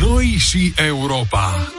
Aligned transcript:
Noi 0.00 0.24
și 0.38 0.74
Europa. 0.76 1.72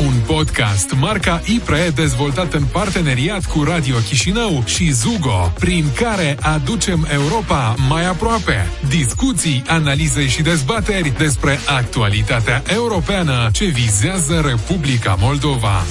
Un 0.00 0.12
podcast 0.26 0.92
marca 0.92 1.42
IPRE 1.44 1.92
dezvoltat 1.94 2.52
în 2.52 2.64
parteneriat 2.64 3.44
cu 3.44 3.62
Radio 3.62 3.96
Chișinău 3.96 4.62
și 4.66 4.90
Zugo, 4.90 5.52
prin 5.58 5.86
care 5.94 6.36
aducem 6.40 7.06
Europa 7.12 7.74
mai 7.88 8.06
aproape. 8.06 8.70
Discuții, 8.88 9.62
analize 9.66 10.28
și 10.28 10.42
dezbateri 10.42 11.12
despre 11.18 11.58
actualitatea 11.66 12.62
europeană 12.66 13.48
ce 13.52 13.64
vizează 13.64 14.42
Republica 14.46 15.16
Moldova. 15.18 15.82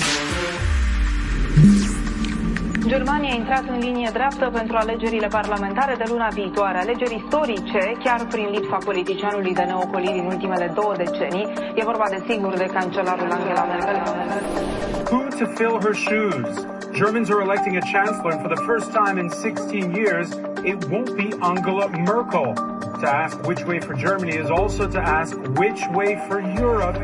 Germania 2.95 3.31
a 3.31 3.35
intrat 3.35 3.65
în 3.67 3.79
linie 3.79 4.09
dreaptă 4.13 4.49
pentru 4.53 4.75
alegerile 4.77 5.27
parlamentare 5.27 5.95
de 5.97 6.03
luna 6.07 6.27
viitoare, 6.27 6.77
alegeri 6.77 7.23
istorice, 7.23 7.81
chiar 8.03 8.25
prin 8.25 8.47
lipsa 8.51 8.77
politicianului 8.85 9.53
de 9.53 9.65
din 10.01 10.25
ultimele 10.25 10.71
două 10.73 10.93
decenii. 10.97 11.47
E 11.75 11.83
vorba 11.83 12.05
de 12.09 12.23
sigur 12.29 12.53
de 12.53 12.65
cancelarul 12.65 13.31
Angela 13.31 13.65
Merkel. 13.65 14.01
Who 15.11 15.21
to 15.39 15.45
fill 15.57 15.77
her 15.85 15.95
shoes? 16.07 16.49
Germans 17.01 17.29
are 17.29 17.41
electing 17.41 17.75
a 17.83 17.85
chancellor, 17.93 18.31
and 18.35 18.41
for 18.45 18.51
the 18.55 18.63
first 18.69 18.87
time 18.99 19.15
in 19.23 19.29
16 19.29 19.93
years, 20.01 20.27
it 20.71 20.77
won't 20.91 21.11
be 21.21 21.27
Angela 21.51 21.87
Merkel. 22.11 22.53
To 23.01 23.07
ask 23.23 23.33
which 23.49 23.63
way 23.69 23.79
for 23.87 23.93
Germany 24.07 24.35
is 24.43 24.49
also 24.59 24.83
to 24.95 25.01
ask 25.19 25.31
which 25.61 25.81
way 25.97 26.11
for 26.27 26.37
Europe. 26.65 26.97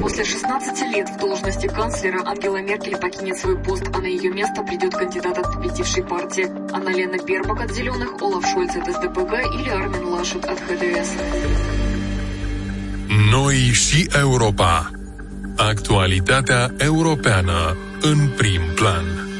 После 0.00 0.24
16 0.24 0.92
лет 0.92 1.08
в 1.08 1.18
должности 1.18 1.66
канцлера 1.66 2.22
Ангела 2.26 2.60
Меркель 2.60 2.96
покинет 2.96 3.36
свой 3.36 3.56
пост, 3.58 3.84
а 3.94 3.98
на 3.98 4.06
ее 4.06 4.30
место 4.30 4.62
придет 4.62 4.94
кандидат 4.94 5.38
от 5.38 5.52
победившей 5.52 6.04
партии. 6.04 6.46
Анна-Лена 6.72 7.18
Бербак 7.24 7.60
от 7.60 7.72
«Зеленых», 7.72 8.20
Олаф 8.20 8.46
Шольц 8.46 8.76
от 8.76 8.86
СДПГ 8.86 9.32
или 9.54 9.68
Армин 9.68 10.04
Лашет 10.04 10.44
от 10.44 10.58
ХДС. 10.60 11.10
Noi 13.30 13.54
și 13.54 14.08
Europa. 14.18 14.90
Actualitatea 15.56 16.70
europeană 16.78 17.76
în 18.00 18.28
prim 18.36 18.60
plan. 18.74 19.31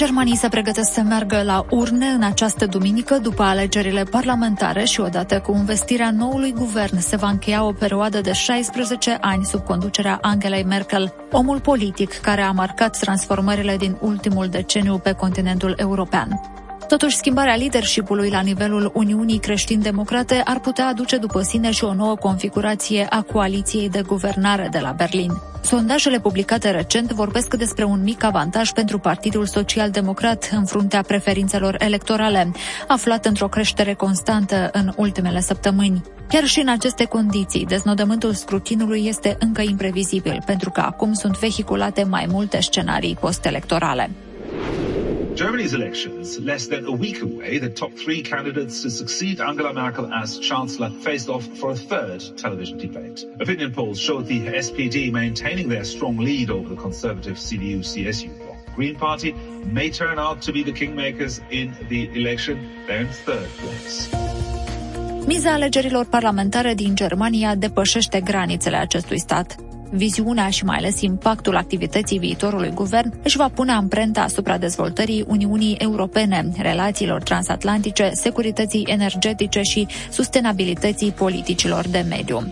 Germanii 0.00 0.36
se 0.36 0.48
pregătesc 0.48 0.92
să 0.92 1.00
meargă 1.00 1.42
la 1.42 1.64
urne 1.70 2.06
în 2.06 2.22
această 2.22 2.66
duminică 2.66 3.18
după 3.18 3.42
alegerile 3.42 4.02
parlamentare 4.02 4.84
și 4.84 5.00
odată 5.00 5.40
cu 5.40 5.54
investirea 5.54 6.10
noului 6.10 6.52
guvern 6.52 6.98
se 6.98 7.16
va 7.16 7.28
încheia 7.28 7.64
o 7.64 7.72
perioadă 7.72 8.20
de 8.20 8.32
16 8.32 9.18
ani 9.20 9.44
sub 9.44 9.64
conducerea 9.64 10.18
Angelei 10.20 10.64
Merkel, 10.64 11.14
omul 11.30 11.60
politic 11.60 12.20
care 12.20 12.40
a 12.40 12.50
marcat 12.50 12.98
transformările 12.98 13.76
din 13.76 13.96
ultimul 14.00 14.46
deceniu 14.46 14.98
pe 14.98 15.12
continentul 15.12 15.74
european. 15.76 16.40
Totuși, 16.90 17.16
schimbarea 17.16 17.54
leadership-ului 17.54 18.30
la 18.30 18.40
nivelul 18.40 18.90
Uniunii 18.94 19.38
Creștin-Democrate 19.38 20.40
ar 20.44 20.60
putea 20.60 20.86
aduce 20.86 21.16
după 21.16 21.40
sine 21.40 21.70
și 21.70 21.84
o 21.84 21.94
nouă 21.94 22.14
configurație 22.16 23.06
a 23.10 23.22
coaliției 23.22 23.88
de 23.88 24.02
guvernare 24.06 24.68
de 24.70 24.78
la 24.78 24.90
Berlin. 24.90 25.32
Sondajele 25.62 26.20
publicate 26.20 26.70
recent 26.70 27.12
vorbesc 27.12 27.54
despre 27.54 27.84
un 27.84 28.02
mic 28.02 28.24
avantaj 28.24 28.70
pentru 28.70 28.98
Partidul 28.98 29.46
Social-Democrat 29.46 30.50
în 30.52 30.64
fruntea 30.64 31.02
preferințelor 31.02 31.76
electorale, 31.78 32.52
aflat 32.88 33.26
într-o 33.26 33.48
creștere 33.48 33.94
constantă 33.94 34.68
în 34.72 34.92
ultimele 34.96 35.40
săptămâni. 35.40 36.02
Chiar 36.28 36.44
și 36.44 36.60
în 36.60 36.68
aceste 36.68 37.04
condiții, 37.04 37.66
deznodământul 37.66 38.32
scrutinului 38.32 39.06
este 39.06 39.36
încă 39.38 39.62
imprevizibil, 39.62 40.42
pentru 40.46 40.70
că 40.70 40.80
acum 40.80 41.12
sunt 41.12 41.38
vehiculate 41.38 42.02
mai 42.02 42.26
multe 42.28 42.60
scenarii 42.60 43.16
postelectorale. 43.20 44.10
Germany's 45.34 45.74
elections, 45.74 46.38
less 46.40 46.66
than 46.66 46.86
a 46.86 46.92
week 46.92 47.22
away, 47.22 47.58
the 47.58 47.70
top 47.70 47.92
three 47.92 48.22
candidates 48.22 48.82
to 48.82 48.90
succeed 48.90 49.40
Angela 49.40 49.72
Merkel 49.72 50.12
as 50.12 50.38
Chancellor 50.38 50.90
faced 50.90 51.28
off 51.28 51.44
for 51.58 51.70
a 51.70 51.76
third 51.76 52.22
television 52.36 52.78
debate. 52.78 53.24
Opinion 53.40 53.72
polls 53.72 53.98
showed 53.98 54.26
the 54.26 54.40
SPD 54.46 55.10
maintaining 55.12 55.68
their 55.68 55.84
strong 55.84 56.18
lead 56.18 56.50
over 56.50 56.68
the 56.74 56.80
conservative 56.80 57.36
CDU-CSU 57.36 58.36
bloc. 58.38 58.56
Green 58.74 58.96
Party 58.96 59.32
may 59.64 59.90
turn 59.90 60.18
out 60.18 60.42
to 60.42 60.52
be 60.52 60.62
the 60.62 60.72
kingmakers 60.72 61.40
in 61.50 61.74
the 61.88 62.10
election. 62.14 62.58
They're 62.86 63.00
in 63.00 63.08
third 63.08 63.48
place. 63.60 64.08
Miza 65.26 65.52
alegerilor 65.52 66.06
parlamentare 66.06 66.74
din 66.74 66.94
Germania 66.94 67.54
depășește 67.54 68.20
granițele 68.20 68.76
acestui 68.76 69.18
stat. 69.18 69.56
Viziunea 69.90 70.48
și 70.48 70.64
mai 70.64 70.76
ales 70.76 71.00
impactul 71.00 71.56
activității 71.56 72.18
viitorului 72.18 72.70
guvern 72.74 73.12
își 73.22 73.36
va 73.36 73.48
pune 73.48 73.72
amprenta 73.72 74.20
asupra 74.20 74.58
dezvoltării 74.58 75.24
Uniunii 75.28 75.74
Europene, 75.74 76.50
relațiilor 76.58 77.22
transatlantice, 77.22 78.10
securității 78.14 78.86
energetice 78.88 79.62
și 79.62 79.86
sustenabilității 80.10 81.10
politicilor 81.10 81.88
de 81.88 82.04
mediu. 82.08 82.46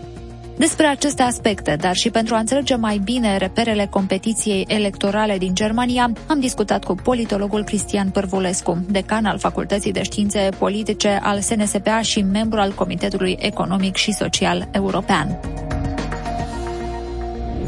Despre 0.59 0.85
aceste 0.85 1.21
aspecte, 1.21 1.75
dar 1.79 1.95
și 1.95 2.09
pentru 2.09 2.35
a 2.35 2.39
înțelege 2.39 2.75
mai 2.75 2.97
bine 3.03 3.37
reperele 3.37 3.87
competiției 3.89 4.65
electorale 4.67 5.37
din 5.37 5.55
Germania, 5.55 6.11
am 6.27 6.39
discutat 6.39 6.83
cu 6.83 6.95
politologul 6.95 7.63
Cristian 7.63 8.09
Părvulescu, 8.09 8.85
decan 8.89 9.25
al 9.25 9.37
Facultății 9.37 9.91
de 9.91 10.03
Științe 10.03 10.49
Politice 10.57 11.19
al 11.23 11.39
SNSPA 11.39 12.01
și 12.01 12.21
membru 12.21 12.59
al 12.59 12.73
Comitetului 12.73 13.37
Economic 13.39 13.95
și 13.95 14.11
Social 14.11 14.69
European. 14.71 15.39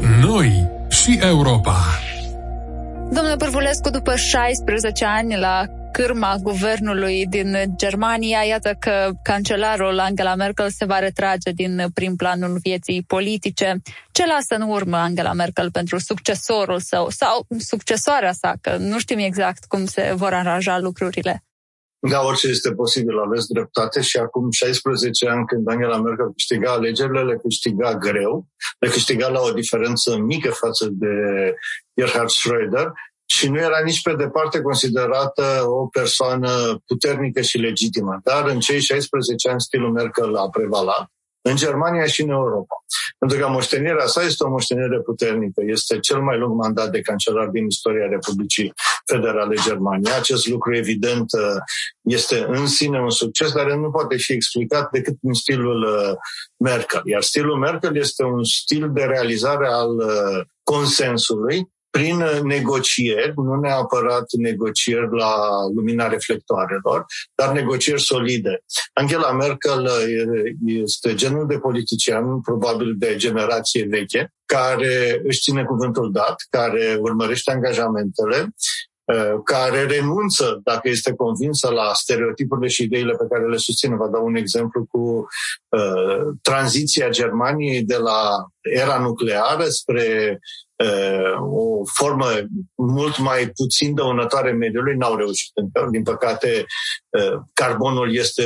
Noi 0.02 0.68
și 0.88 1.18
Europa. 1.20 1.76
Domnule 3.10 3.36
Pârvulescu, 3.38 3.90
după 3.90 4.16
16 4.16 5.04
ani 5.04 5.36
la 5.36 5.64
cârma 5.92 6.36
guvernului 6.42 7.26
din 7.26 7.56
Germania, 7.76 8.42
iată 8.42 8.76
că 8.78 9.10
cancelarul 9.22 9.98
Angela 9.98 10.34
Merkel 10.34 10.70
se 10.70 10.84
va 10.84 10.98
retrage 10.98 11.50
din 11.50 11.86
prim 11.94 12.16
planul 12.16 12.58
vieții 12.62 13.02
politice. 13.06 13.82
Ce 14.12 14.26
lasă 14.26 14.54
în 14.54 14.70
urmă 14.70 14.96
Angela 14.96 15.32
Merkel 15.32 15.70
pentru 15.70 15.98
succesorul 15.98 16.80
său 16.80 17.08
sau 17.10 17.46
succesoarea 17.58 18.32
sa, 18.32 18.54
că 18.60 18.76
nu 18.76 18.98
știm 18.98 19.18
exact 19.18 19.64
cum 19.64 19.84
se 19.86 20.12
vor 20.16 20.32
aranja 20.32 20.78
lucrurile? 20.78 21.42
Da, 22.10 22.24
orice 22.24 22.48
este 22.48 22.72
posibil, 22.72 23.18
aveți 23.18 23.46
dreptate 23.46 24.00
și 24.00 24.16
acum 24.16 24.50
16 24.50 25.28
ani 25.28 25.46
când 25.46 25.68
Angela 25.68 26.00
Merkel 26.00 26.32
câștiga 26.32 26.72
alegerile, 26.72 27.22
le 27.22 27.36
câștiga 27.42 27.94
greu, 27.94 28.46
le 28.78 28.88
câștiga 28.88 29.28
la 29.28 29.40
o 29.40 29.52
diferență 29.52 30.16
mică 30.16 30.50
față 30.50 30.88
de 30.90 31.08
Gerhard 32.00 32.28
Schröder 32.28 32.86
și 33.26 33.48
nu 33.48 33.58
era 33.58 33.80
nici 33.84 34.02
pe 34.02 34.14
departe 34.14 34.60
considerată 34.60 35.64
o 35.66 35.86
persoană 35.86 36.82
puternică 36.86 37.40
și 37.40 37.58
legitimă. 37.58 38.20
Dar 38.24 38.48
în 38.48 38.60
cei 38.60 38.80
16 38.80 39.48
ani 39.48 39.60
stilul 39.60 39.92
Merkel 39.92 40.36
a 40.36 40.48
prevalat 40.48 41.06
în 41.40 41.56
Germania 41.56 42.06
și 42.06 42.22
în 42.22 42.28
Europa. 42.28 42.81
Pentru 43.22 43.40
că 43.40 43.48
moștenirea 43.48 44.06
sa 44.06 44.22
este 44.22 44.44
o 44.44 44.48
moștenire 44.48 45.00
puternică. 45.00 45.62
Este 45.66 45.98
cel 45.98 46.20
mai 46.20 46.38
lung 46.38 46.54
mandat 46.56 46.90
de 46.90 47.00
cancelar 47.00 47.46
din 47.46 47.66
istoria 47.66 48.06
Republicii 48.08 48.72
Federale 49.12 49.54
Germania. 49.64 50.16
Acest 50.16 50.48
lucru, 50.48 50.76
evident, 50.76 51.30
este 52.00 52.44
în 52.48 52.66
sine 52.66 53.00
un 53.00 53.10
succes, 53.10 53.52
dar 53.52 53.72
nu 53.72 53.90
poate 53.90 54.16
fi 54.16 54.32
explicat 54.32 54.90
decât 54.90 55.16
în 55.22 55.32
stilul 55.32 55.82
uh, 55.82 56.16
Merkel. 56.56 57.00
Iar 57.04 57.22
stilul 57.22 57.58
Merkel 57.58 57.96
este 57.96 58.24
un 58.24 58.44
stil 58.44 58.90
de 58.92 59.02
realizare 59.04 59.66
al 59.66 59.96
uh, 59.96 60.44
consensului 60.62 61.68
prin 61.96 62.24
negocieri, 62.42 63.32
nu 63.36 63.54
neapărat 63.54 64.24
negocieri 64.32 65.16
la 65.16 65.34
lumina 65.74 66.08
reflectoarelor, 66.08 67.04
dar 67.34 67.52
negocieri 67.52 68.00
solide. 68.00 68.62
Angela 68.92 69.32
Merkel 69.32 69.88
este 70.66 71.14
genul 71.14 71.46
de 71.46 71.58
politician, 71.58 72.40
probabil 72.40 72.94
de 72.96 73.16
generație 73.16 73.86
veche, 73.90 74.32
care 74.44 75.20
își 75.24 75.40
ține 75.40 75.64
cuvântul 75.64 76.12
dat, 76.12 76.34
care 76.50 76.98
urmărește 77.00 77.50
angajamentele, 77.50 78.54
care 79.44 79.84
renunță, 79.84 80.60
dacă 80.64 80.88
este 80.88 81.14
convinsă, 81.14 81.70
la 81.70 81.90
stereotipurile 81.94 82.68
și 82.68 82.82
ideile 82.82 83.12
pe 83.12 83.26
care 83.30 83.48
le 83.48 83.56
susține. 83.56 83.96
Vă 83.96 84.08
dau 84.12 84.24
un 84.24 84.34
exemplu 84.34 84.86
cu 84.90 85.26
uh, 85.68 86.34
tranziția 86.42 87.08
Germaniei 87.08 87.82
de 87.82 87.96
la 87.96 88.46
era 88.60 88.98
nucleară 88.98 89.64
spre 89.64 90.38
Uh, 90.71 90.71
o 91.40 91.84
formă 91.84 92.26
mult 92.74 93.18
mai 93.18 93.52
puțin 93.56 93.94
dăunătoare 93.94 94.52
mediului, 94.52 94.96
n-au 94.96 95.16
reușit 95.16 95.50
încă. 95.54 95.88
Din 95.90 96.02
păcate, 96.02 96.66
uh, 97.08 97.40
carbonul 97.52 98.14
este 98.14 98.44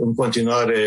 în 0.00 0.14
continuare, 0.14 0.80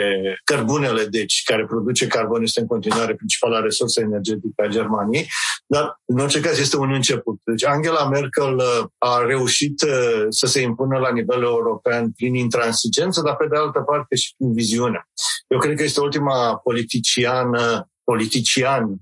cărbunele, 0.44 1.06
deci, 1.06 1.42
care 1.46 1.66
produce 1.66 2.08
carbon, 2.08 2.42
este 2.44 2.60
în 2.60 2.68
continuare 2.68 3.16
principala 3.16 3.60
resursă 3.60 4.02
energetică 4.02 4.64
a 4.64 4.68
Germaniei, 4.68 5.28
dar, 5.66 6.02
în 6.06 6.20
orice 6.20 6.40
caz, 6.40 6.60
este 6.60 6.78
un 6.78 6.94
început. 6.94 7.40
Deci, 7.44 7.66
Angela 7.66 8.08
Merkel 8.10 8.56
uh, 8.56 8.86
a 8.98 9.24
reușit 9.26 9.86
să 10.30 10.46
se 10.46 10.62
impună 10.62 11.00
la 11.00 11.12
nivel 11.12 11.42
european 11.42 12.12
prin 12.12 12.36
intransigență, 12.36 13.22
dar, 13.22 13.36
pe 13.36 13.48
de 13.48 13.58
altă 13.58 13.80
parte, 13.80 14.16
și 14.16 14.34
prin 14.38 14.54
viziune. 14.54 15.08
Eu 15.48 15.60
cred 15.60 15.76
că 15.76 15.84
este 15.84 16.00
ultima 16.00 16.56
politiciană 16.56 17.88
politician 18.04 18.84
uh, 18.84 19.00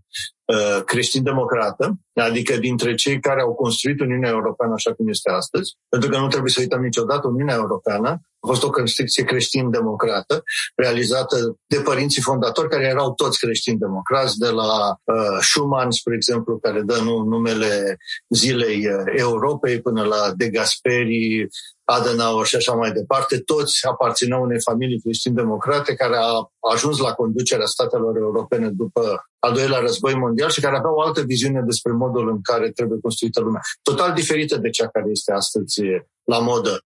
creștin-democrată, 0.86 2.00
adică 2.14 2.58
dintre 2.58 2.96
cei 2.96 3.20
care 3.20 3.42
au 3.42 3.54
construit 3.54 4.00
Uniunea 4.00 4.30
Europeană 4.30 4.74
așa 4.74 4.94
cum 4.94 5.08
este 5.08 5.30
astăzi, 5.30 5.78
pentru 5.90 6.10
că 6.10 6.18
nu 6.18 6.28
trebuie 6.28 6.52
să 6.52 6.62
uităm 6.62 6.82
niciodată 6.82 7.28
Uniunea 7.28 7.56
Europeană 7.56 8.22
a 8.44 8.48
fost 8.48 8.64
o 8.64 8.70
construcție 8.70 9.24
creștin-democrată, 9.24 10.44
realizată 10.76 11.58
de 11.68 11.80
părinții 11.80 12.22
fondatori, 12.22 12.70
care 12.70 12.88
erau 12.88 13.14
toți 13.14 13.40
creștini-democrați, 13.40 14.38
de 14.38 14.50
la 14.50 14.90
uh, 15.04 15.38
Schumann, 15.40 15.92
spre 15.92 16.16
exemplu, 16.16 16.58
care 16.58 16.82
dă 16.82 16.98
nu, 17.04 17.24
numele 17.24 17.98
zilei 18.30 18.88
uh, 18.88 19.04
Europei, 19.16 19.82
până 19.82 20.04
la 20.04 20.32
De 20.36 20.50
Gasperi, 20.50 21.48
Adenauer 21.84 22.46
și 22.46 22.56
așa 22.56 22.74
mai 22.74 22.92
departe, 22.92 23.40
toți 23.40 23.88
aparțineau 23.88 24.42
unei 24.42 24.62
familii 24.62 25.02
creștin-democrate 25.02 25.94
care 25.94 26.16
a 26.16 26.52
ajuns 26.74 26.98
la 26.98 27.14
conducerea 27.14 27.66
statelor 27.66 28.18
europene 28.18 28.70
după 28.70 29.26
al 29.40 29.54
doilea 29.54 29.80
război 29.80 30.16
mondial 30.16 30.50
și 30.50 30.62
care 30.62 30.78
aveau 30.78 30.96
o 30.96 31.02
altă 31.02 31.22
viziune 31.22 31.62
despre 31.62 31.92
modul 31.92 32.30
în 32.30 32.42
care 32.42 32.72
trebuie 32.72 33.00
construită 33.00 33.42
lumea. 33.42 33.62
Total 33.82 34.14
diferită 34.14 34.58
de 34.58 34.70
cea 34.70 34.88
care 34.88 35.10
este 35.10 35.32
astăzi 35.32 35.82
la 36.24 36.40
modă. 36.40 36.84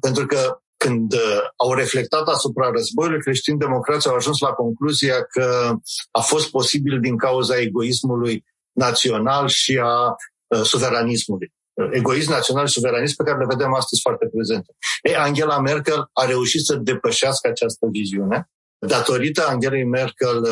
Pentru 0.00 0.26
că 0.26 0.60
când 0.76 1.14
au 1.56 1.74
reflectat 1.74 2.26
asupra 2.28 2.70
războiului, 2.70 3.20
creștini 3.20 3.58
democrați 3.58 4.08
au 4.08 4.14
ajuns 4.14 4.38
la 4.38 4.50
concluzia 4.50 5.22
că 5.22 5.74
a 6.10 6.20
fost 6.20 6.50
posibil 6.50 7.00
din 7.00 7.16
cauza 7.16 7.60
egoismului 7.60 8.44
național 8.72 9.48
și 9.48 9.80
a 9.82 10.16
suveranismului 10.62 11.52
egoism 11.90 12.30
național 12.30 12.66
și 12.66 12.72
suveranism 12.72 13.16
pe 13.16 13.22
care 13.22 13.38
le 13.38 13.46
vedem 13.48 13.74
astăzi 13.74 14.00
foarte 14.00 14.26
prezente. 14.26 14.72
Ei, 15.02 15.14
Angela 15.14 15.60
Merkel 15.60 16.10
a 16.12 16.24
reușit 16.26 16.64
să 16.64 16.74
depășească 16.74 17.48
această 17.48 17.86
viziune. 17.90 18.50
Datorită 18.86 19.46
Angelei 19.48 19.84
Merkel, 19.84 20.42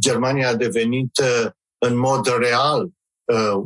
Germania 0.00 0.48
a 0.48 0.54
devenit 0.54 1.10
în 1.78 1.98
mod 1.98 2.36
real 2.38 2.88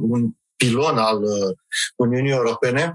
un 0.00 0.30
pilon 0.60 0.96
al 0.98 1.22
uh, 1.22 1.50
Uniunii 1.96 2.38
Europene. 2.40 2.92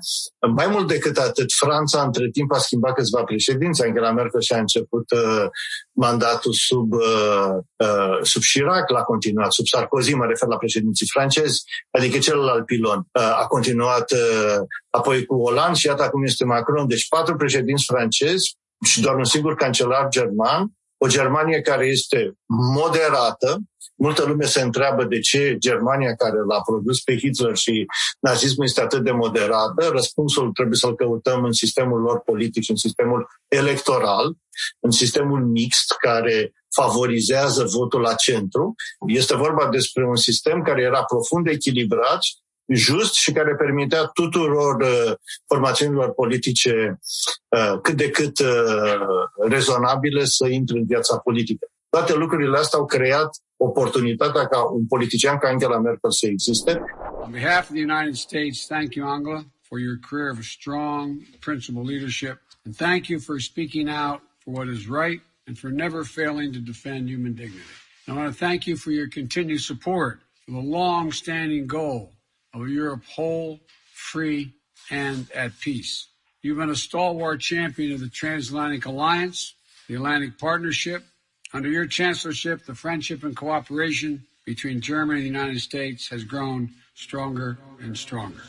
Mai 0.56 0.68
mult 0.68 0.88
decât 0.88 1.18
atât, 1.18 1.50
Franța 1.64 2.02
între 2.02 2.30
timp 2.30 2.52
a 2.52 2.58
schimbat 2.58 2.94
câțiva 2.94 3.24
președinți. 3.24 3.84
Angela 3.84 4.12
Merkel 4.12 4.42
și-a 4.42 4.60
început 4.60 5.12
uh, 5.12 5.46
mandatul 5.92 6.54
sub, 6.54 6.94
uh, 6.94 7.56
uh, 7.76 8.18
sub 8.22 8.42
Chirac, 8.42 8.90
l-a 8.90 9.02
continuat 9.02 9.52
sub 9.52 9.66
Sarkozy, 9.66 10.14
mă 10.14 10.26
refer 10.26 10.48
la 10.48 10.58
președinții 10.58 11.08
francezi, 11.14 11.64
adică 11.92 12.18
celălalt 12.18 12.66
pilon. 12.66 12.98
Uh, 12.98 13.40
a 13.44 13.46
continuat 13.48 14.12
uh, 14.12 14.58
apoi 14.90 15.26
cu 15.26 15.36
Hollande 15.44 15.78
și 15.80 15.88
iată 15.88 16.04
acum 16.04 16.24
este 16.24 16.46
Macron. 16.46 16.88
Deci 16.88 17.08
patru 17.08 17.36
președinți 17.36 17.84
francezi 17.88 18.58
și 18.86 19.02
doar 19.02 19.16
un 19.16 19.24
singur 19.24 19.56
cancelar 19.56 20.08
german 20.08 20.76
o 20.98 21.08
Germanie 21.08 21.62
care 21.62 21.86
este 21.86 22.34
moderată, 22.74 23.60
multă 23.96 24.26
lume 24.26 24.46
se 24.46 24.62
întreabă 24.62 25.04
de 25.04 25.20
ce 25.20 25.56
Germania 25.60 26.16
care 26.16 26.38
l-a 26.48 26.62
produs 26.62 27.02
pe 27.02 27.18
Hitler 27.18 27.56
și 27.56 27.86
nazismul 28.20 28.66
este 28.66 28.82
atât 28.82 29.04
de 29.04 29.12
moderată. 29.12 29.90
Răspunsul 29.92 30.52
trebuie 30.52 30.78
să-l 30.78 30.96
căutăm 30.96 31.44
în 31.44 31.52
sistemul 31.52 32.00
lor 32.02 32.20
politic, 32.20 32.70
în 32.70 32.76
sistemul 32.76 33.28
electoral, 33.48 34.38
în 34.80 34.92
sistemul 34.92 35.46
mixt 35.46 35.92
care 36.00 36.54
favorizează 36.76 37.64
votul 37.64 38.02
la 38.02 38.14
centru. 38.14 38.76
Este 39.08 39.36
vorba 39.36 39.70
despre 39.70 40.08
un 40.08 40.16
sistem 40.16 40.62
care 40.62 40.82
era 40.82 41.04
profund 41.04 41.48
echilibrat 41.48 42.20
just 42.74 43.14
și 43.14 43.32
care 43.32 43.56
permitea 43.56 44.06
tuturor 44.06 44.82
uh, 44.82 45.14
formațiunilor 45.48 46.14
politice 46.14 47.00
uh, 47.48 47.80
cât 47.82 47.96
de 47.96 48.10
cât 48.10 48.40
uh, 48.40 48.98
rezonabile 49.48 50.26
să 50.26 50.48
intre 50.48 50.78
în 50.78 50.86
viața 50.86 51.18
politică. 51.18 51.68
Toate 51.90 52.14
lucrurile 52.14 52.58
astea 52.58 52.80
au 52.80 52.86
creat 52.86 53.30
oportunitatea 53.68 54.48
ca 54.48 54.60
un 54.60 54.86
politician 54.88 55.38
ca 55.38 55.48
Angela 55.50 55.80
Merkel 55.80 56.12
să 56.12 56.26
existe. 56.28 56.82
On 57.24 57.32
behalf 57.32 57.70
of 57.70 57.76
the 57.76 57.86
United 57.92 58.16
States, 58.16 58.66
thank 58.68 58.96
you, 58.96 59.08
Angela, 59.08 59.46
for 59.62 59.80
your 59.80 59.98
career 60.08 60.30
of 60.30 60.44
strong, 60.44 61.06
principled 61.40 61.88
leadership, 61.88 62.38
and 62.66 62.76
thank 62.76 63.08
you 63.08 63.20
for 63.20 63.40
speaking 63.40 63.90
out 63.90 64.22
for 64.42 64.52
what 64.58 64.68
is 64.68 64.88
right 64.88 65.22
and 65.48 65.58
for 65.58 65.70
never 65.72 66.04
failing 66.04 66.54
to 66.54 66.60
defend 66.60 67.10
human 67.10 67.34
dignity. 67.34 67.76
I 68.08 68.14
want 68.14 68.32
to 68.34 68.40
thank 68.46 68.68
you 68.68 68.76
for 68.78 68.92
your 68.92 69.10
continued 69.10 69.62
support 69.62 70.20
for 70.46 70.52
the 70.52 70.68
long-standing 70.78 71.66
goal 71.68 72.14
of 72.54 72.62
a 72.62 72.70
Europe 72.70 73.04
whole, 73.16 73.60
free, 74.12 74.54
and 74.92 75.28
at 75.34 75.60
peace. 75.60 76.08
You've 76.42 76.58
been 76.58 76.70
a 76.70 76.76
stalwart 76.76 77.40
champion 77.42 77.94
of 77.94 78.00
the 78.00 78.10
Transatlantic 78.10 78.86
Alliance, 78.86 79.56
the 79.88 79.96
Atlantic 79.96 80.38
Partnership. 80.38 81.04
Under 81.56 81.70
your 81.70 81.88
chancellorship, 82.00 82.58
the 82.66 82.76
friendship 82.84 83.24
and 83.24 83.34
cooperation 83.34 84.12
between 84.52 84.82
Germany 84.82 85.20
and 85.20 85.26
the 85.28 85.40
United 85.40 85.62
States 85.62 86.10
has 86.10 86.22
grown 86.34 86.60
stronger 86.94 87.58
and 87.84 87.98
stronger. 87.98 88.42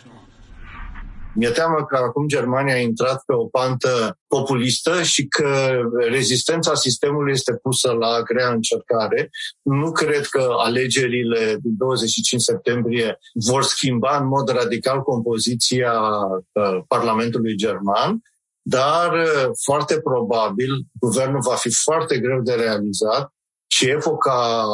Mi-e 1.34 1.50
teamă 1.50 1.84
că 1.84 1.96
acum 1.96 2.26
Germania 2.28 2.74
a 2.74 2.78
intrat 2.78 3.22
pe 3.26 3.32
o 3.32 3.44
pantă 3.44 4.18
populistă 4.26 5.02
și 5.02 5.26
că 5.26 5.80
rezistența 6.08 6.74
sistemului 6.74 7.32
este 7.32 7.56
pusă 7.62 7.92
la 7.92 8.22
grea 8.22 8.48
încercare. 8.52 9.30
Nu 9.62 9.92
cred 9.92 10.26
că 10.26 10.48
alegerile 10.58 11.58
din 11.62 11.74
25 11.76 12.42
septembrie 12.42 13.18
vor 13.34 13.62
schimba 13.62 14.18
în 14.18 14.26
mod 14.26 14.48
radical 14.48 15.02
compoziția 15.02 15.92
uh, 15.92 16.78
Parlamentului 16.88 17.54
german, 17.56 18.22
dar 18.68 19.12
uh, 19.12 19.50
foarte 19.64 20.00
probabil 20.00 20.70
guvernul 21.00 21.40
va 21.40 21.54
fi 21.54 21.70
foarte 21.84 22.18
greu 22.18 22.40
de 22.42 22.54
realizat 22.54 23.32
și 23.66 23.90
epoca 23.90 24.66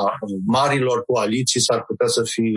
marilor 0.47 1.05
coaliții 1.05 1.61
s-ar 1.61 1.85
putea 1.85 2.07
să 2.07 2.23
fi, 2.23 2.49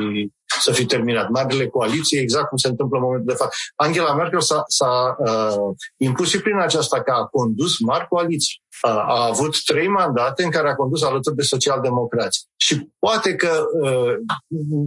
să 0.59 0.71
fi 0.71 0.86
terminat. 0.86 1.30
Marile 1.30 1.68
coaliții, 1.68 2.19
exact 2.19 2.47
cum 2.47 2.57
se 2.57 2.68
întâmplă 2.68 2.97
în 2.97 3.03
momentul 3.03 3.27
de 3.27 3.38
față. 3.38 3.56
Angela 3.75 4.15
Merkel 4.15 4.42
s-a, 4.42 4.63
s-a 4.68 5.15
uh, 5.19 5.75
impus 5.97 6.30
și 6.30 6.42
prin 6.42 6.59
aceasta 6.59 7.01
că 7.01 7.12
a 7.12 7.25
condus 7.25 7.80
mari 7.80 8.07
coaliții 8.07 8.63
a 8.81 9.25
avut 9.25 9.63
trei 9.65 9.88
mandate 9.88 10.44
în 10.44 10.51
care 10.51 10.69
a 10.69 10.75
condus 10.75 11.03
alături 11.03 11.36
de 11.36 11.42
socialdemocrați. 11.42 12.47
Și 12.56 12.89
poate 13.00 13.36
că 13.36 13.65
uh, 13.81 14.13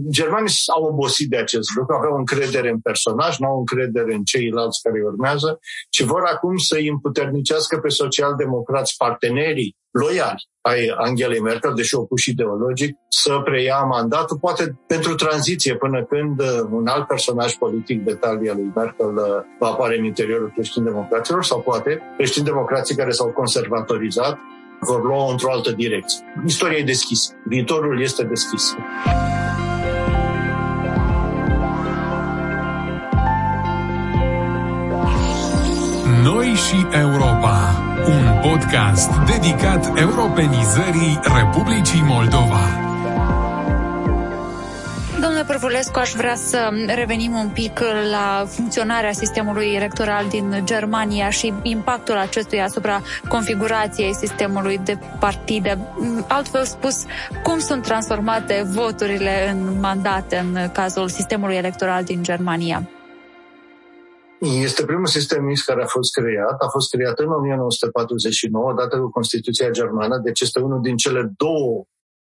germanii 0.09 0.53
au 0.75 0.83
obosit 0.83 1.29
de 1.29 1.37
acest 1.37 1.75
lucru, 1.75 1.95
aveau 1.95 2.17
încredere 2.17 2.69
în 2.69 2.79
personaj, 2.79 3.37
nu 3.37 3.47
au 3.47 3.57
încredere 3.57 4.13
în 4.13 4.23
ceilalți 4.23 4.81
care 4.81 5.01
urmează 5.03 5.59
și 5.89 6.03
vor 6.03 6.23
acum 6.33 6.57
să 6.57 6.75
îi 6.75 6.87
împuternicească 6.87 7.77
pe 7.77 7.89
socialdemocrați 7.89 8.95
partenerii 8.97 9.77
loiali 9.91 10.49
ai 10.61 10.93
Angelei 10.97 11.39
Merkel, 11.39 11.73
deși 11.73 11.95
opus 11.95 12.25
ideologic, 12.25 12.97
să 13.09 13.41
preia 13.43 13.79
mandatul, 13.79 14.37
poate 14.37 14.79
pentru 14.87 15.15
tranziție, 15.15 15.75
până 15.75 16.03
când 16.03 16.39
uh, 16.39 16.67
un 16.71 16.87
alt 16.87 17.07
personaj 17.07 17.53
politic 17.53 18.03
de 18.03 18.13
talia 18.13 18.53
lui 18.53 18.71
Merkel 18.75 19.15
uh, 19.15 19.23
va 19.59 19.67
apare 19.67 19.97
în 19.97 20.03
interiorul 20.03 20.51
creștin-democraților 20.53 21.43
sau 21.43 21.61
poate 21.61 22.01
creștin-democrații 22.17 22.95
care 22.95 23.11
s-au 23.11 23.27
conservat 23.27 23.67
conservatorizat 23.69 24.37
vor 24.79 25.03
lua 25.03 25.31
într-o 25.31 25.51
altă 25.51 25.71
direcție. 25.71 26.25
Istoria 26.45 26.77
e 26.77 26.83
deschisă. 26.83 27.33
Viitorul 27.45 28.01
este 28.01 28.23
deschis. 28.23 28.75
Noi 36.23 36.47
și 36.47 36.87
Europa, 36.91 37.83
un 38.07 38.51
podcast 38.51 39.09
dedicat 39.25 39.99
europenizării 39.99 41.19
Republicii 41.23 42.01
Moldova. 42.01 42.88
Domnule 45.49 45.67
Părvulescu, 45.67 45.99
aș 45.99 46.13
vrea 46.13 46.35
să 46.35 46.69
revenim 46.95 47.33
un 47.33 47.49
pic 47.49 47.79
la 48.11 48.45
funcționarea 48.47 49.11
sistemului 49.11 49.73
electoral 49.73 50.27
din 50.27 50.61
Germania 50.63 51.29
și 51.29 51.53
impactul 51.63 52.17
acestuia 52.17 52.63
asupra 52.63 53.01
configurației 53.29 54.13
sistemului 54.13 54.77
de 54.77 54.97
partide. 55.19 55.77
Altfel 56.27 56.63
spus, 56.63 57.05
cum 57.43 57.59
sunt 57.59 57.83
transformate 57.83 58.63
voturile 58.73 59.49
în 59.49 59.79
mandate 59.79 60.37
în 60.37 60.71
cazul 60.71 61.07
sistemului 61.07 61.55
electoral 61.55 62.03
din 62.03 62.23
Germania? 62.23 62.89
Este 64.39 64.85
primul 64.85 65.07
sistem 65.07 65.43
mix 65.43 65.61
care 65.61 65.83
a 65.83 65.87
fost 65.87 66.13
creat. 66.13 66.61
A 66.61 66.67
fost 66.67 66.89
creat 66.91 67.19
în 67.19 67.31
1949, 67.31 68.73
dată 68.73 68.99
cu 68.99 69.09
Constituția 69.09 69.69
Germană, 69.69 70.17
deci 70.23 70.41
este 70.41 70.59
unul 70.59 70.81
din 70.81 70.97
cele 70.97 71.31
două 71.37 71.83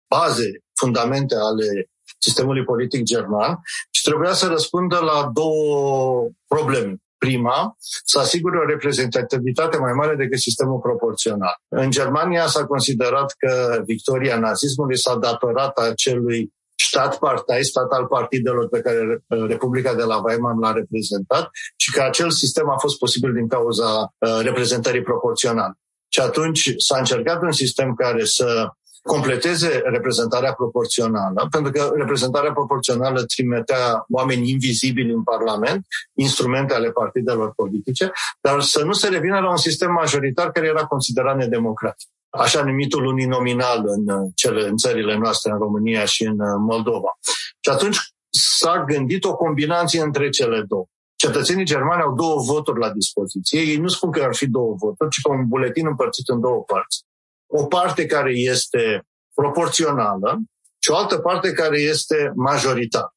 baze, 0.09 0.51
fundamente 0.81 1.35
ale 1.35 1.89
sistemului 2.19 2.65
politic 2.65 3.03
german 3.03 3.59
și 3.91 4.03
trebuia 4.03 4.33
să 4.33 4.47
răspundă 4.47 4.99
la 4.99 5.31
două 5.33 6.29
probleme. 6.47 6.97
Prima, 7.19 7.77
să 8.05 8.19
asigure 8.19 8.59
o 8.59 8.67
reprezentativitate 8.67 9.77
mai 9.79 9.93
mare 9.93 10.15
decât 10.15 10.39
sistemul 10.39 10.79
proporțional. 10.79 11.55
În 11.69 11.91
Germania 11.91 12.47
s-a 12.47 12.67
considerat 12.67 13.35
că 13.39 13.83
victoria 13.85 14.39
nazismului 14.39 14.99
s-a 14.99 15.17
datorat 15.17 15.79
acelui 15.79 16.53
stat 16.87 17.19
partai, 17.19 17.63
stat 17.63 17.91
al 17.91 18.07
partidelor 18.07 18.69
pe 18.69 18.81
care 18.81 19.25
Republica 19.27 19.95
de 19.95 20.03
la 20.03 20.23
Weimar 20.25 20.55
l-a 20.61 20.73
reprezentat 20.73 21.51
și 21.77 21.93
că 21.93 22.03
acel 22.03 22.31
sistem 22.31 22.71
a 22.71 22.77
fost 22.77 22.99
posibil 22.99 23.33
din 23.33 23.49
cauza 23.49 24.15
uh, 24.19 24.39
reprezentării 24.43 25.03
proporționale. 25.03 25.75
Și 26.09 26.21
atunci 26.21 26.75
s-a 26.77 26.99
încercat 26.99 27.43
un 27.43 27.53
sistem 27.53 27.95
care 27.95 28.25
să 28.25 28.69
completeze 29.15 29.71
reprezentarea 29.85 30.53
proporțională, 30.53 31.47
pentru 31.51 31.71
că 31.73 31.93
reprezentarea 31.95 32.53
proporțională 32.53 33.23
trimitea 33.23 34.05
oameni 34.09 34.51
invizibili 34.51 35.13
în 35.13 35.23
Parlament, 35.23 35.87
instrumente 36.15 36.75
ale 36.75 36.91
partidelor 36.91 37.53
politice, 37.57 38.13
dar 38.41 38.61
să 38.61 38.85
nu 38.85 38.93
se 38.93 39.09
revină 39.09 39.39
la 39.41 39.51
un 39.51 39.63
sistem 39.69 39.93
majoritar 39.93 40.51
care 40.51 40.67
era 40.67 40.85
considerat 40.87 41.37
nedemocratic 41.37 42.09
așa 42.31 42.63
numitul 42.63 43.05
uninominal 43.05 43.83
în, 43.85 44.31
cele, 44.35 44.69
în 44.69 44.77
țările 44.77 45.17
noastre, 45.17 45.53
în 45.53 45.59
România 45.59 46.05
și 46.05 46.23
în 46.25 46.37
Moldova. 46.59 47.19
Și 47.61 47.71
atunci 47.71 47.99
s-a 48.31 48.85
gândit 48.87 49.25
o 49.25 49.37
combinație 49.37 50.03
între 50.03 50.29
cele 50.29 50.65
două. 50.69 50.87
Cetățenii 51.17 51.65
germani 51.65 52.03
au 52.03 52.15
două 52.15 52.41
voturi 52.41 52.79
la 52.79 52.91
dispoziție. 52.91 53.61
Ei 53.61 53.77
nu 53.77 53.89
spun 53.89 54.11
că 54.11 54.23
ar 54.23 54.35
fi 54.35 54.47
două 54.47 54.75
voturi, 54.79 55.11
ci 55.11 55.21
că 55.23 55.33
un 55.33 55.49
buletin 55.49 55.87
împărțit 55.87 56.29
în 56.29 56.41
două 56.41 56.63
părți. 56.63 57.05
O 57.51 57.67
parte 57.67 58.07
care 58.07 58.33
este 58.33 59.03
proporțională 59.35 60.39
și 60.79 60.91
o 60.91 60.97
altă 60.97 61.19
parte 61.19 61.53
care 61.53 61.81
este 61.81 62.33
majoritară. 62.35 63.15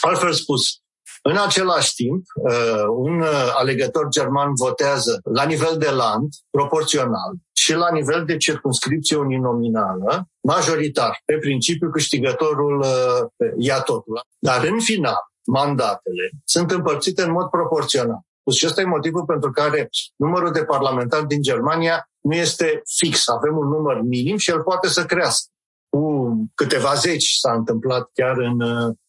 Altfel 0.00 0.32
spus, 0.32 0.82
în 1.22 1.36
același 1.36 1.94
timp, 1.94 2.24
uh, 2.34 2.84
un 2.88 3.20
uh, 3.20 3.52
alegător 3.54 4.08
german 4.08 4.50
votează 4.54 5.20
la 5.24 5.44
nivel 5.44 5.76
de 5.78 5.90
land, 5.90 6.28
proporțional, 6.50 7.32
și 7.52 7.74
la 7.74 7.90
nivel 7.92 8.24
de 8.24 8.36
circunscripție 8.36 9.16
uninominală, 9.16 10.28
majoritar. 10.40 11.22
Pe 11.24 11.38
principiu, 11.38 11.90
câștigătorul 11.90 12.78
uh, 12.80 13.50
ia 13.58 13.80
totul. 13.80 14.20
Dar 14.38 14.64
în 14.64 14.80
final, 14.80 15.20
mandatele 15.46 16.30
sunt 16.44 16.70
împărțite 16.70 17.22
în 17.22 17.30
mod 17.30 17.48
proporțional. 17.48 18.20
Și 18.50 18.66
ăsta 18.66 18.80
e 18.80 18.84
motivul 18.84 19.24
pentru 19.24 19.50
care 19.50 19.88
numărul 20.16 20.52
de 20.52 20.64
parlamentari 20.64 21.26
din 21.26 21.42
Germania 21.42 22.10
nu 22.22 22.34
este 22.34 22.82
fix. 22.98 23.28
Avem 23.28 23.56
un 23.56 23.68
număr 23.68 24.00
minim 24.00 24.36
și 24.36 24.50
el 24.50 24.62
poate 24.62 24.88
să 24.88 25.04
crească. 25.04 25.46
Cu 25.88 26.34
câteva 26.54 26.94
zeci 26.94 27.28
s-a 27.40 27.52
întâmplat 27.52 28.10
chiar 28.12 28.38
în, 28.38 28.60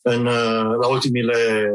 în, 0.02 0.24
la 0.82 0.88
ultimile 0.88 1.70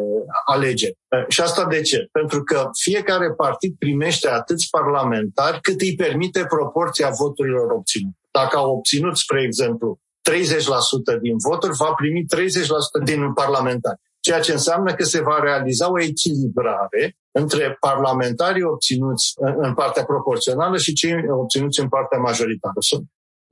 alegeri. 0.44 0.98
Și 1.28 1.40
asta 1.40 1.66
de 1.66 1.80
ce? 1.80 2.08
Pentru 2.12 2.42
că 2.42 2.68
fiecare 2.80 3.32
partid 3.32 3.74
primește 3.78 4.28
atâți 4.28 4.68
parlamentari 4.70 5.60
cât 5.60 5.80
îi 5.80 5.94
permite 5.94 6.44
proporția 6.44 7.10
voturilor 7.10 7.70
obținute. 7.70 8.18
Dacă 8.30 8.56
au 8.56 8.76
obținut, 8.76 9.16
spre 9.16 9.42
exemplu, 9.42 9.98
30% 10.30 11.20
din 11.20 11.36
voturi, 11.48 11.76
va 11.76 11.92
primi 11.92 12.24
30% 12.36 13.04
din 13.04 13.32
parlamentari 13.32 14.00
ceea 14.28 14.40
ce 14.40 14.52
înseamnă 14.52 14.94
că 14.94 15.04
se 15.04 15.20
va 15.22 15.38
realiza 15.42 15.90
o 15.90 16.00
echilibrare 16.00 17.16
între 17.30 17.76
parlamentarii 17.80 18.62
obținuți 18.62 19.34
în 19.66 19.74
partea 19.74 20.04
proporțională 20.04 20.76
și 20.76 20.92
cei 20.92 21.14
obținuți 21.28 21.80
în 21.80 21.88
partea 21.88 22.18
majoritară. 22.18 22.80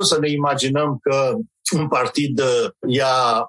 Să 0.04 0.18
ne 0.20 0.30
imaginăm 0.30 0.98
că 1.02 1.36
un 1.74 1.88
partid 1.88 2.38
uh, 2.38 2.68
ia 2.86 3.46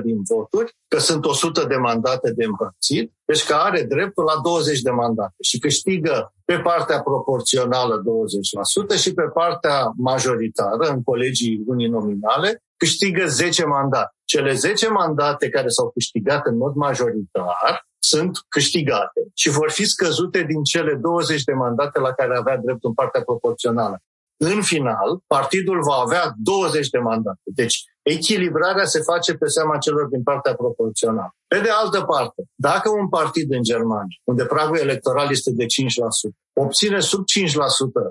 20% 0.00 0.02
din 0.02 0.18
voturi, 0.22 0.76
că 0.88 0.98
sunt 0.98 1.24
100 1.24 1.64
de 1.64 1.76
mandate 1.76 2.32
de 2.32 2.44
împărțit, 2.44 3.12
deci 3.24 3.44
că 3.46 3.54
are 3.54 3.82
dreptul 3.82 4.24
la 4.24 4.40
20 4.42 4.80
de 4.80 4.90
mandate 4.90 5.34
și 5.42 5.58
câștigă 5.58 6.34
pe 6.44 6.58
partea 6.58 7.00
proporțională 7.00 8.02
20% 8.96 9.00
și 9.00 9.14
pe 9.14 9.22
partea 9.22 9.92
majoritară, 9.96 10.88
în 10.88 11.02
colegii 11.02 11.62
uninominale, 11.66 12.62
câștigă 12.76 13.26
10 13.26 13.64
mandate. 13.64 14.12
Cele 14.24 14.52
10 14.54 14.88
mandate 14.88 15.48
care 15.48 15.68
s-au 15.68 15.90
câștigat 15.90 16.46
în 16.46 16.56
mod 16.56 16.74
majoritar 16.74 17.86
sunt 17.98 18.38
câștigate 18.48 19.20
și 19.34 19.48
vor 19.50 19.70
fi 19.70 19.84
scăzute 19.84 20.42
din 20.42 20.62
cele 20.62 20.94
20 20.94 21.42
de 21.42 21.52
mandate 21.52 22.00
la 22.00 22.12
care 22.12 22.36
avea 22.36 22.56
drept 22.56 22.84
în 22.84 22.94
partea 22.94 23.22
proporțională. 23.22 23.98
În 24.40 24.62
final, 24.62 25.10
partidul 25.26 25.82
va 25.82 25.94
avea 25.94 26.32
20 26.36 26.88
de 26.88 26.98
mandate. 26.98 27.40
Deci, 27.44 27.84
echilibrarea 28.02 28.84
se 28.84 29.00
face 29.00 29.34
pe 29.34 29.46
seama 29.46 29.78
celor 29.78 30.06
din 30.06 30.22
partea 30.22 30.54
proporțională. 30.54 31.34
Pe 31.46 31.60
de 31.60 31.68
altă 31.82 32.00
parte, 32.00 32.42
dacă 32.54 32.90
un 32.90 33.08
partid 33.08 33.52
în 33.52 33.62
Germania, 33.62 34.18
unde 34.24 34.44
pragul 34.44 34.78
electoral 34.78 35.30
este 35.30 35.50
de 35.52 35.64
5%, 35.64 35.66
obține 36.52 37.00
sub 37.00 37.20
5% 37.20 37.24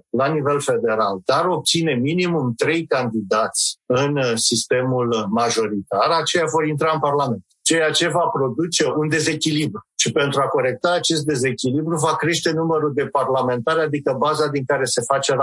la 0.09 0.27
nivel 0.27 0.59
federal, 0.59 1.19
dar 1.25 1.45
obține 1.45 1.93
minimum 1.93 2.53
3 2.53 2.85
candidați 2.85 3.79
în 3.85 4.35
sistemul 4.35 5.25
majoritar, 5.29 6.09
aceia 6.09 6.45
vor 6.51 6.65
intra 6.65 6.91
în 6.93 6.99
Parlament 6.99 7.45
ceea 7.69 7.91
ce 7.91 8.07
va 8.07 8.25
produce 8.37 8.83
un 8.99 9.07
dezechilibru. 9.07 9.81
Și 10.07 10.13
pentru 10.13 10.41
a 10.41 10.47
corecta 10.47 10.91
acest 10.91 11.23
dezechilibru 11.25 11.95
va 11.97 12.15
crește 12.15 12.51
numărul 12.51 12.93
de 12.93 13.05
parlamentari, 13.05 13.81
adică 13.81 14.15
baza 14.17 14.47
din 14.47 14.63
care 14.65 14.83
se 14.83 15.01
face, 15.01 15.35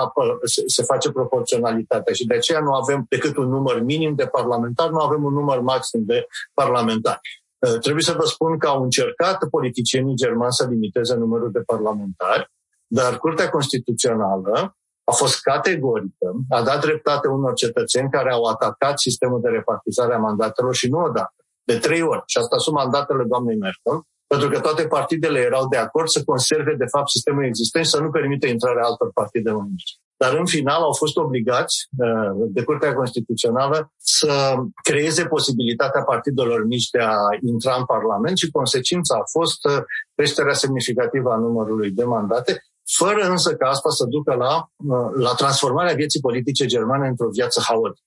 se 0.66 0.83
face 0.83 1.11
proporționalitatea. 1.11 2.14
Și 2.14 2.26
de 2.26 2.35
aceea 2.35 2.61
nu 2.61 2.73
avem 2.73 3.06
decât 3.09 3.37
un 3.37 3.49
număr 3.49 3.80
minim 3.80 4.14
de 4.14 4.26
parlamentari, 4.26 4.92
nu 4.92 4.99
avem 4.99 5.25
un 5.25 5.33
număr 5.33 5.61
maxim 5.61 6.02
de 6.04 6.26
parlamentari. 6.54 7.21
Uh, 7.59 7.78
trebuie 7.78 8.02
să 8.02 8.14
vă 8.18 8.25
spun 8.25 8.59
că 8.59 8.66
au 8.66 8.83
încercat 8.83 9.49
politicienii 9.50 10.14
germani 10.14 10.52
să 10.52 10.66
limiteze 10.71 11.14
numărul 11.14 11.50
de 11.50 11.61
parlamentari, 11.61 12.50
dar 12.87 13.18
Curtea 13.18 13.50
Constituțională 13.50 14.76
a 15.04 15.12
fost 15.12 15.40
categorică, 15.40 16.28
a 16.49 16.62
dat 16.62 16.80
dreptate 16.80 17.28
unor 17.28 17.54
cetățeni 17.54 18.11
care 18.11 18.33
au 18.33 18.44
atacat 18.44 18.99
sistemul 18.99 19.40
de 19.40 19.49
repartizare 19.49 20.14
a 20.14 20.18
mandatelor 20.18 20.75
și 20.75 20.88
nu 20.88 20.99
odată 20.99 21.35
de 21.64 21.78
trei 21.78 22.02
ori. 22.02 22.23
Și 22.26 22.38
asta 22.38 22.56
sunt 22.59 22.75
mandatele 22.75 23.25
doamnei 23.25 23.56
Merkel, 23.56 24.02
pentru 24.26 24.49
că 24.49 24.61
toate 24.61 24.87
partidele 24.87 25.40
erau 25.40 25.69
de 25.69 25.76
acord 25.76 26.09
să 26.09 26.25
conserve, 26.25 26.75
de 26.75 26.85
fapt, 26.85 27.09
sistemul 27.09 27.45
existent 27.45 27.85
și 27.85 27.90
să 27.90 28.00
nu 28.00 28.11
permite 28.11 28.47
intrarea 28.47 28.85
altor 28.85 29.11
partide 29.12 29.50
în 29.50 29.66
mici. 29.71 29.99
Dar 30.16 30.35
în 30.35 30.47
final 30.47 30.83
au 30.83 30.93
fost 30.93 31.16
obligați 31.16 31.88
uh, 31.99 32.47
de 32.49 32.62
Curtea 32.62 32.95
Constituțională 32.95 33.93
să 33.97 34.54
creeze 34.83 35.25
posibilitatea 35.26 36.02
partidelor 36.02 36.66
mici 36.66 36.90
de 36.90 36.99
a 36.99 37.16
intra 37.40 37.75
în 37.78 37.85
Parlament 37.85 38.37
și 38.37 38.50
consecința 38.50 39.14
a 39.14 39.25
fost 39.31 39.64
uh, 39.64 39.83
creșterea 40.14 40.52
semnificativă 40.52 41.31
a 41.31 41.37
numărului 41.37 41.90
de 41.90 42.04
mandate, 42.04 42.62
fără 42.99 43.28
însă 43.28 43.54
ca 43.54 43.69
asta 43.69 43.90
să 43.90 44.04
ducă 44.04 44.35
la, 44.35 44.54
uh, 44.76 45.11
la 45.14 45.35
transformarea 45.35 45.95
vieții 45.95 46.21
politice 46.21 46.66
germane 46.66 47.09
într-o 47.09 47.28
viață 47.28 47.61
haotică. 47.66 48.07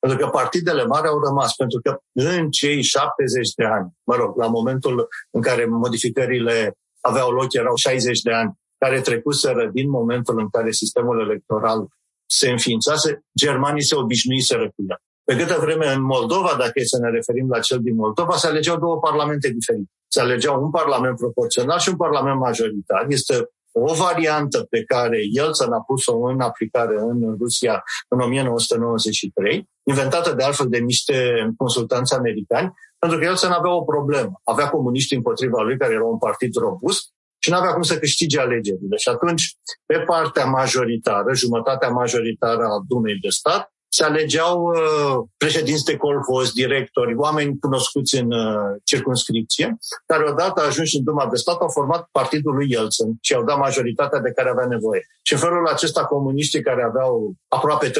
Pentru 0.00 0.18
că 0.18 0.26
partidele 0.26 0.84
mari 0.84 1.08
au 1.08 1.20
rămas, 1.24 1.54
pentru 1.54 1.80
că 1.80 1.98
în 2.12 2.50
cei 2.50 2.82
70 2.82 3.52
de 3.56 3.64
ani, 3.64 3.92
mă 4.06 4.14
rog, 4.14 4.36
la 4.36 4.46
momentul 4.46 5.08
în 5.30 5.42
care 5.42 5.64
modificările 5.64 6.76
aveau 7.00 7.30
loc, 7.30 7.52
erau 7.52 7.74
60 7.74 8.20
de 8.20 8.32
ani, 8.32 8.52
care 8.78 9.00
trecuseră 9.00 9.70
din 9.72 9.90
momentul 9.90 10.38
în 10.38 10.48
care 10.48 10.70
sistemul 10.70 11.20
electoral 11.20 11.86
se 12.30 12.50
înființase, 12.50 13.20
germanii 13.38 13.84
se 13.84 13.94
obișnuiseră 13.94 14.64
cu 14.64 14.84
ea. 14.88 14.98
Pe 15.24 15.36
câtă 15.36 15.58
vreme 15.60 15.92
în 15.92 16.02
Moldova, 16.02 16.54
dacă 16.58 16.72
e 16.74 16.84
să 16.84 16.98
ne 16.98 17.10
referim 17.10 17.48
la 17.48 17.60
cel 17.60 17.78
din 17.82 17.94
Moldova, 17.94 18.36
se 18.36 18.46
alegeau 18.46 18.78
două 18.78 18.98
parlamente 18.98 19.48
diferite. 19.48 19.90
Se 20.08 20.20
alegeau 20.20 20.62
un 20.62 20.70
parlament 20.70 21.16
proporțional 21.16 21.78
și 21.78 21.88
un 21.88 21.96
parlament 21.96 22.38
majoritar. 22.38 23.06
Este 23.08 23.48
o 23.72 23.94
variantă 23.94 24.66
pe 24.70 24.84
care 24.84 25.18
Yeltsin 25.32 25.72
a 25.72 25.80
pus-o 25.80 26.20
în 26.20 26.40
aplicare 26.40 26.96
în 26.98 27.36
Rusia 27.38 27.82
în 28.08 28.20
1993, 28.20 29.68
inventată 29.82 30.34
de 30.34 30.44
altfel 30.44 30.68
de 30.68 30.78
niște 30.78 31.48
consultanți 31.56 32.14
americani, 32.14 32.72
pentru 32.98 33.18
că 33.18 33.24
Yeltsin 33.24 33.50
avea 33.50 33.74
o 33.74 33.82
problemă. 33.82 34.40
Avea 34.44 34.68
comuniști 34.68 35.14
împotriva 35.14 35.60
lui, 35.60 35.78
care 35.78 35.92
era 35.92 36.04
un 36.04 36.18
partid 36.18 36.54
robust, 36.54 37.12
și 37.38 37.50
nu 37.50 37.56
avea 37.56 37.72
cum 37.72 37.82
să 37.82 37.98
câștige 37.98 38.40
alegerile. 38.40 38.96
Și 38.96 39.08
atunci, 39.08 39.56
pe 39.86 39.98
partea 39.98 40.44
majoritară, 40.44 41.34
jumătatea 41.34 41.88
majoritară 41.88 42.64
a 42.64 42.84
Dumei 42.88 43.18
de 43.18 43.28
stat, 43.28 43.72
se 43.88 44.04
alegeau 44.04 44.62
uh, 44.62 45.24
președinți 45.36 45.84
de 45.84 45.96
colhoz, 45.96 46.52
directori, 46.52 47.14
oameni 47.14 47.58
cunoscuți 47.58 48.16
în 48.16 48.30
uh, 48.32 48.76
circunscripție, 48.84 49.76
care 50.06 50.30
odată 50.30 50.60
ajunși 50.60 50.96
în 50.96 51.04
Duma 51.04 51.26
de 51.26 51.36
Stat 51.36 51.60
au 51.60 51.68
format 51.68 52.08
partidul 52.12 52.54
lui 52.54 52.70
Yeltsin 52.70 53.18
și 53.20 53.34
au 53.34 53.44
dat 53.44 53.58
majoritatea 53.58 54.20
de 54.20 54.32
care 54.36 54.48
avea 54.48 54.66
nevoie. 54.66 55.02
Și 55.22 55.32
în 55.32 55.38
felul 55.38 55.66
acesta 55.66 56.04
comuniștii 56.04 56.62
care 56.62 56.82
aveau 56.82 57.32
aproape 57.48 57.90
30%, 57.90 57.92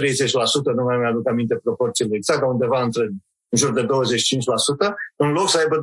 nu 0.75 0.85
mai 0.85 0.97
mi-aduc 0.97 1.29
aminte 1.29 1.61
proporțiile 1.63 2.17
exact, 2.17 2.43
undeva 2.43 2.83
între 2.83 3.11
în 3.51 3.59
jur 3.59 3.73
de 3.73 3.85
25%, 3.85 3.87
în 5.17 5.33
loc 5.33 5.49
să 5.49 5.59
aibă 5.59 5.77
25%, 5.77 5.81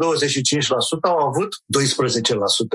au 1.01 1.17
avut 1.17 1.49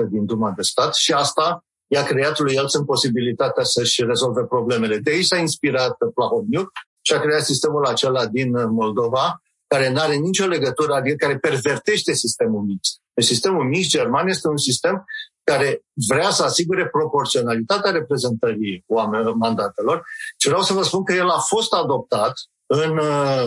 12% 0.05 0.09
din 0.09 0.25
Duma 0.25 0.53
de 0.55 0.61
Stat 0.61 0.95
și 0.95 1.11
asta 1.13 1.65
i-a 1.87 2.03
creat 2.03 2.39
lui 2.39 2.53
Yeltsin 2.53 2.85
posibilitatea 2.85 3.63
să-și 3.63 4.03
rezolve 4.05 4.43
problemele. 4.43 4.97
De 4.97 5.11
aici 5.11 5.25
s-a 5.25 5.37
inspirat 5.37 5.95
Plahotniuc 6.13 6.71
și 7.01 7.13
a 7.13 7.19
creat 7.19 7.41
sistemul 7.41 7.85
acela 7.85 8.25
din 8.25 8.51
Moldova, 8.69 9.41
care 9.67 9.89
nu 9.89 9.99
are 9.99 10.15
nicio 10.15 10.45
legătură, 10.45 10.93
adică 10.93 11.15
care 11.15 11.37
pervertește 11.37 12.13
sistemul 12.13 12.61
mixt. 12.61 12.99
Deci 13.13 13.25
sistemul 13.25 13.63
mixt 13.63 13.89
german 13.89 14.27
este 14.27 14.47
un 14.47 14.57
sistem 14.57 15.05
care 15.43 15.81
vrea 16.09 16.29
să 16.29 16.43
asigure 16.43 16.87
proporționalitatea 16.87 17.91
reprezentării 17.91 18.83
oamenilor 18.87 19.35
mandatelor 19.35 20.03
și 20.37 20.47
vreau 20.47 20.63
să 20.63 20.73
vă 20.73 20.83
spun 20.83 21.03
că 21.03 21.13
el 21.13 21.29
a 21.29 21.39
fost 21.39 21.73
adoptat 21.73 22.33
în 22.65 22.97
uh, 22.97 23.45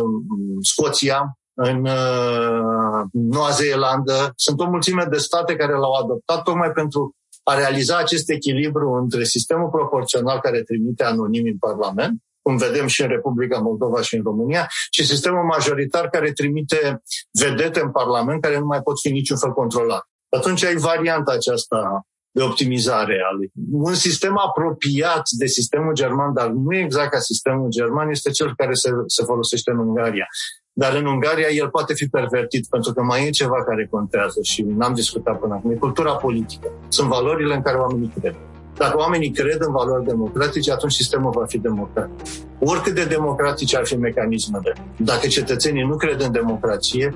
Scoția, 0.63 1.39
în 1.55 1.87
uh, 1.87 3.05
Noua 3.13 3.51
Zeelandă. 3.51 4.33
Sunt 4.37 4.61
o 4.61 4.69
mulțime 4.69 5.07
de 5.11 5.19
state 5.19 5.57
care 5.57 5.73
l-au 5.73 5.93
adoptat 5.93 6.43
tocmai 6.43 6.71
pentru 6.71 7.15
a 7.43 7.55
realiza 7.55 7.97
acest 7.99 8.31
echilibru 8.31 8.93
între 8.93 9.25
sistemul 9.25 9.69
proporțional 9.69 10.41
care 10.41 10.63
trimite 10.63 11.05
anonim 11.05 11.47
în 11.47 11.59
Parlament 11.59 12.23
cum 12.45 12.57
vedem 12.57 12.87
și 12.87 13.03
în 13.03 13.09
Republica 13.09 13.59
Moldova 13.59 14.01
și 14.03 14.15
în 14.17 14.23
România, 14.23 14.67
ci 14.91 15.01
sistemul 15.13 15.45
majoritar 15.45 16.09
care 16.09 16.33
trimite 16.33 17.03
vedete 17.45 17.81
în 17.81 17.91
Parlament 17.91 18.43
care 18.43 18.59
nu 18.59 18.67
mai 18.67 18.81
pot 18.83 19.01
fi 19.01 19.11
niciun 19.11 19.37
fel 19.37 19.53
controlat. 19.53 20.05
Atunci 20.29 20.65
ai 20.65 20.77
varianta 20.77 21.33
aceasta 21.33 22.07
de 22.37 22.43
optimizare 22.43 23.17
a 23.31 23.35
lui. 23.37 23.51
Un 23.71 23.95
sistem 23.95 24.39
apropiat 24.39 25.23
de 25.39 25.47
sistemul 25.47 25.95
german, 25.95 26.35
dar 26.35 26.49
nu 26.49 26.77
exact 26.77 27.11
ca 27.11 27.19
sistemul 27.19 27.71
german, 27.71 28.11
este 28.11 28.31
cel 28.31 28.55
care 28.57 28.75
se, 28.75 28.91
se 29.07 29.25
folosește 29.25 29.71
în 29.71 29.79
Ungaria. 29.79 30.27
Dar 30.73 30.95
în 30.95 31.07
Ungaria 31.07 31.49
el 31.49 31.69
poate 31.69 31.95
fi 31.95 32.07
pervertit, 32.07 32.69
pentru 32.69 32.93
că 32.93 33.03
mai 33.03 33.27
e 33.27 33.31
ceva 33.31 33.65
care 33.65 33.87
contează 33.91 34.41
și 34.43 34.63
n-am 34.63 34.95
discutat 34.95 35.39
până 35.41 35.55
acum. 35.55 35.71
E 35.71 35.75
cultura 35.75 36.15
politică. 36.15 36.73
Sunt 36.89 37.09
valorile 37.09 37.55
în 37.55 37.63
care 37.63 37.77
oamenii 37.77 38.13
cred. 38.21 38.37
Dacă 38.77 38.99
oamenii 38.99 39.31
cred 39.31 39.61
în 39.61 39.73
valori 39.73 40.05
democratice, 40.05 40.73
atunci 40.73 40.93
sistemul 40.93 41.31
va 41.31 41.45
fi 41.47 41.59
democratic. 41.59 42.27
Oricât 42.59 42.95
de 42.95 43.05
democratice 43.05 43.77
ar 43.77 43.87
fi 43.87 43.97
mecanismele, 43.97 44.77
dacă 44.97 45.27
cetățenii 45.27 45.83
nu 45.83 45.97
cred 45.97 46.21
în 46.21 46.33
democrație, 46.33 47.15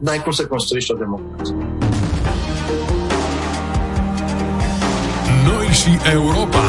n-ai 0.00 0.22
cum 0.22 0.32
să 0.32 0.46
construiești 0.46 0.92
o 0.92 0.96
democrație. 0.96 1.56
Noi 5.48 5.66
și 5.66 5.90
Europa, 6.12 6.66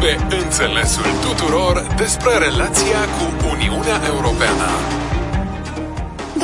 pe 0.00 0.36
înțelesul 0.42 1.10
tuturor 1.26 1.86
despre 1.96 2.32
relația 2.48 3.00
cu 3.16 3.46
Uniunea 3.54 3.98
Europeană. 4.14 4.68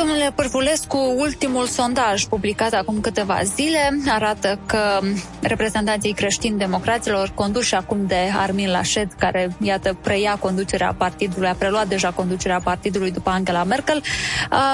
Domnule 0.05 0.31
Pârvulescu, 0.35 0.97
ultimul 1.17 1.65
sondaj 1.65 2.23
publicat 2.23 2.73
acum 2.73 2.99
câteva 2.99 3.39
zile 3.43 3.99
arată 4.09 4.59
că 4.65 4.99
reprezentanții 5.41 6.13
creștini 6.13 6.57
democraților 6.57 7.31
conduși 7.33 7.75
acum 7.75 8.05
de 8.07 8.15
Armin 8.37 8.71
Laschet, 8.71 9.13
care, 9.13 9.55
iată, 9.61 9.97
preia 10.01 10.37
conducerea 10.39 10.95
partidului, 10.97 11.47
a 11.47 11.53
preluat 11.53 11.87
deja 11.87 12.11
conducerea 12.11 12.59
partidului 12.63 13.11
după 13.11 13.29
Angela 13.29 13.63
Merkel, 13.63 14.01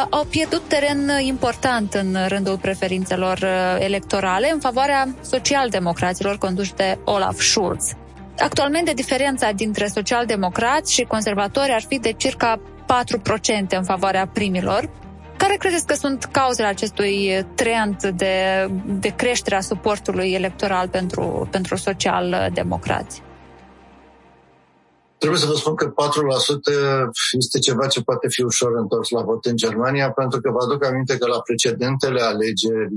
au 0.09 0.25
pierdut 0.29 0.61
teren 0.67 1.09
important 1.21 1.93
în 1.93 2.17
rândul 2.27 2.57
preferințelor 2.57 3.45
electorale 3.79 4.51
în 4.53 4.59
favoarea 4.59 5.15
socialdemocraților 5.21 6.37
conduși 6.37 6.73
de 6.73 6.97
Olaf 7.03 7.39
Schulz. 7.39 7.91
Actualmente, 8.39 8.93
diferența 8.93 9.51
dintre 9.51 9.87
socialdemocrați 9.87 10.93
și 10.93 11.03
conservatori 11.03 11.71
ar 11.71 11.81
fi 11.87 11.99
de 11.99 12.11
circa 12.11 12.61
4% 12.61 12.61
în 13.69 13.83
favoarea 13.83 14.27
primilor, 14.27 14.89
care 15.41 15.55
credeți 15.55 15.85
că 15.85 15.93
sunt 15.93 16.23
cauzele 16.23 16.67
acestui 16.67 17.45
trend 17.55 18.03
de, 18.03 18.35
de 18.99 19.07
creștere 19.15 19.55
a 19.55 19.61
suportului 19.61 20.31
electoral 20.31 20.87
pentru, 20.89 21.47
pentru 21.51 21.75
social-democrați? 21.75 23.21
Trebuie 25.17 25.39
să 25.39 25.45
vă 25.45 25.53
spun 25.53 25.75
că 25.75 25.85
4% 25.85 25.91
este 27.31 27.59
ceva 27.59 27.87
ce 27.87 28.01
poate 28.01 28.27
fi 28.29 28.41
ușor 28.41 28.71
întors 28.75 29.09
la 29.09 29.21
vot 29.21 29.45
în 29.45 29.55
Germania, 29.55 30.11
pentru 30.11 30.41
că 30.41 30.51
vă 30.51 30.63
aduc 30.63 30.85
aminte 30.85 31.17
că 31.17 31.27
la 31.27 31.39
precedentele 31.41 32.21
alegeri 32.21 32.95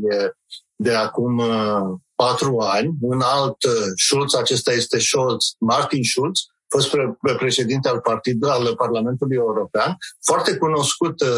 de 0.76 0.94
acum 0.94 1.38
uh, 1.38 1.98
patru 2.14 2.58
ani, 2.58 2.94
un 3.00 3.20
alt 3.20 3.62
uh, 3.64 3.72
Schulz, 4.06 4.34
acesta 4.34 4.72
este 4.72 4.98
Scholz, 4.98 5.44
Martin 5.58 6.02
Schulz, 6.02 6.40
fost 6.78 6.96
președinte 7.36 7.88
al, 7.88 8.00
partid, 8.00 8.44
al 8.44 8.74
Parlamentului 8.76 9.36
European, 9.36 9.96
foarte 10.24 10.56
cunoscut 10.56 11.20
uh, 11.20 11.28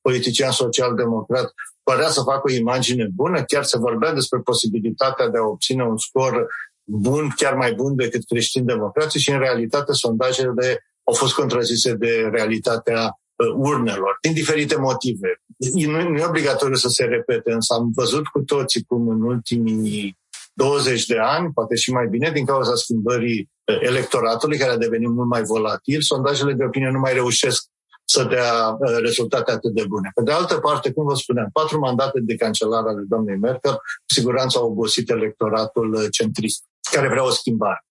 politician 0.00 0.50
social-democrat, 0.50 1.52
părea 1.82 2.08
să 2.08 2.22
facă 2.22 2.42
o 2.44 2.52
imagine 2.52 3.08
bună, 3.14 3.42
chiar 3.42 3.64
se 3.64 3.78
vorbea 3.78 4.12
despre 4.12 4.38
posibilitatea 4.38 5.28
de 5.28 5.38
a 5.38 5.46
obține 5.46 5.84
un 5.84 5.98
scor 5.98 6.46
bun, 6.84 7.32
chiar 7.36 7.54
mai 7.54 7.72
bun 7.72 7.96
decât 7.96 8.24
creștini-democrații 8.26 9.20
și 9.20 9.30
în 9.30 9.38
realitate 9.38 9.92
sondajele 9.92 10.84
au 11.04 11.14
fost 11.14 11.34
contrazise 11.34 11.94
de 11.94 12.28
realitatea 12.32 13.00
uh, 13.04 13.54
urnelor, 13.56 14.18
din 14.20 14.32
diferite 14.32 14.76
motive. 14.76 15.42
Nu, 15.74 16.08
nu 16.08 16.18
e 16.18 16.24
obligatoriu 16.24 16.74
să 16.74 16.88
se 16.88 17.04
repete, 17.04 17.52
însă 17.52 17.74
am 17.74 17.90
văzut 17.94 18.26
cu 18.26 18.40
toții 18.40 18.82
cum 18.82 19.08
în 19.08 19.22
ultimii 19.22 20.18
20 20.52 21.06
de 21.06 21.18
ani, 21.18 21.52
poate 21.52 21.74
și 21.74 21.92
mai 21.92 22.06
bine, 22.06 22.30
din 22.30 22.44
cauza 22.44 22.74
schimbării 22.74 23.40
uh, 23.40 23.53
electoratului, 23.64 24.58
care 24.58 24.70
a 24.70 24.76
devenit 24.76 25.08
mult 25.08 25.28
mai 25.28 25.42
volatil, 25.42 26.00
sondajele 26.00 26.52
de 26.52 26.64
opinie 26.64 26.90
nu 26.90 26.98
mai 26.98 27.12
reușesc 27.12 27.64
să 28.04 28.24
dea 28.24 28.68
uh, 28.68 28.96
rezultate 29.00 29.50
atât 29.50 29.72
de 29.72 29.84
bune. 29.88 30.10
Pe 30.14 30.22
de 30.22 30.32
altă 30.32 30.54
parte, 30.54 30.92
cum 30.92 31.04
vă 31.04 31.14
spuneam, 31.14 31.48
patru 31.52 31.78
mandate 31.78 32.20
de 32.22 32.34
cancelar 32.34 32.86
ale 32.86 33.02
doamnei 33.08 33.36
Merkel, 33.36 33.72
cu 33.72 34.14
siguranță 34.14 34.58
au 34.58 34.66
obosit 34.66 35.10
electoratul 35.10 35.94
uh, 35.94 36.06
centrist, 36.10 36.64
care 36.90 37.08
vrea 37.08 37.24
o 37.24 37.30
schimbare. 37.30 37.84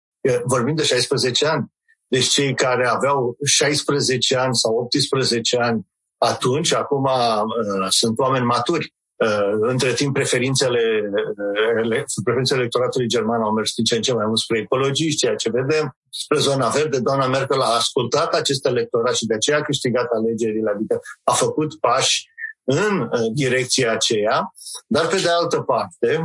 Vorbim 0.44 0.76
de 0.76 0.84
16 0.84 1.48
ani. 1.48 1.66
Deci 2.08 2.28
cei 2.28 2.54
care 2.54 2.88
aveau 2.88 3.38
16 3.46 4.38
ani 4.38 4.56
sau 4.56 4.76
18 4.76 5.58
ani 5.58 5.88
atunci, 6.18 6.74
acum 6.74 7.04
uh, 7.04 7.88
sunt 7.90 8.20
oameni 8.20 8.46
maturi 8.46 8.94
Uh, 9.03 9.03
între 9.62 9.94
timp, 9.94 10.14
preferințele, 10.14 10.82
uh, 11.84 12.04
preferințele 12.24 12.60
electoratului 12.60 13.08
german 13.08 13.42
au 13.42 13.54
mers 13.54 13.74
din 13.74 13.84
ce 13.84 13.96
în 13.96 14.02
ce 14.02 14.14
mai 14.14 14.26
mult 14.26 14.40
spre 14.40 14.60
ecologiști, 14.60 15.20
ceea 15.20 15.36
ce 15.36 15.50
vedem 15.50 15.98
spre 16.10 16.40
zona 16.40 16.68
verde. 16.68 17.00
Doamna 17.00 17.28
Merkel 17.28 17.62
a 17.62 17.76
ascultat 17.76 18.34
acest 18.34 18.66
electorat 18.66 19.16
și 19.16 19.26
de 19.26 19.34
aceea 19.34 19.58
a 19.58 19.62
câștigat 19.62 20.08
alegerile, 20.18 20.72
adică 20.76 21.00
a 21.24 21.32
făcut 21.32 21.80
pași 21.80 22.32
în 22.64 23.00
uh, 23.00 23.10
direcția 23.34 23.92
aceea, 23.92 24.54
dar 24.88 25.08
pe 25.08 25.16
de 25.16 25.30
altă 25.30 25.60
parte, 25.62 26.24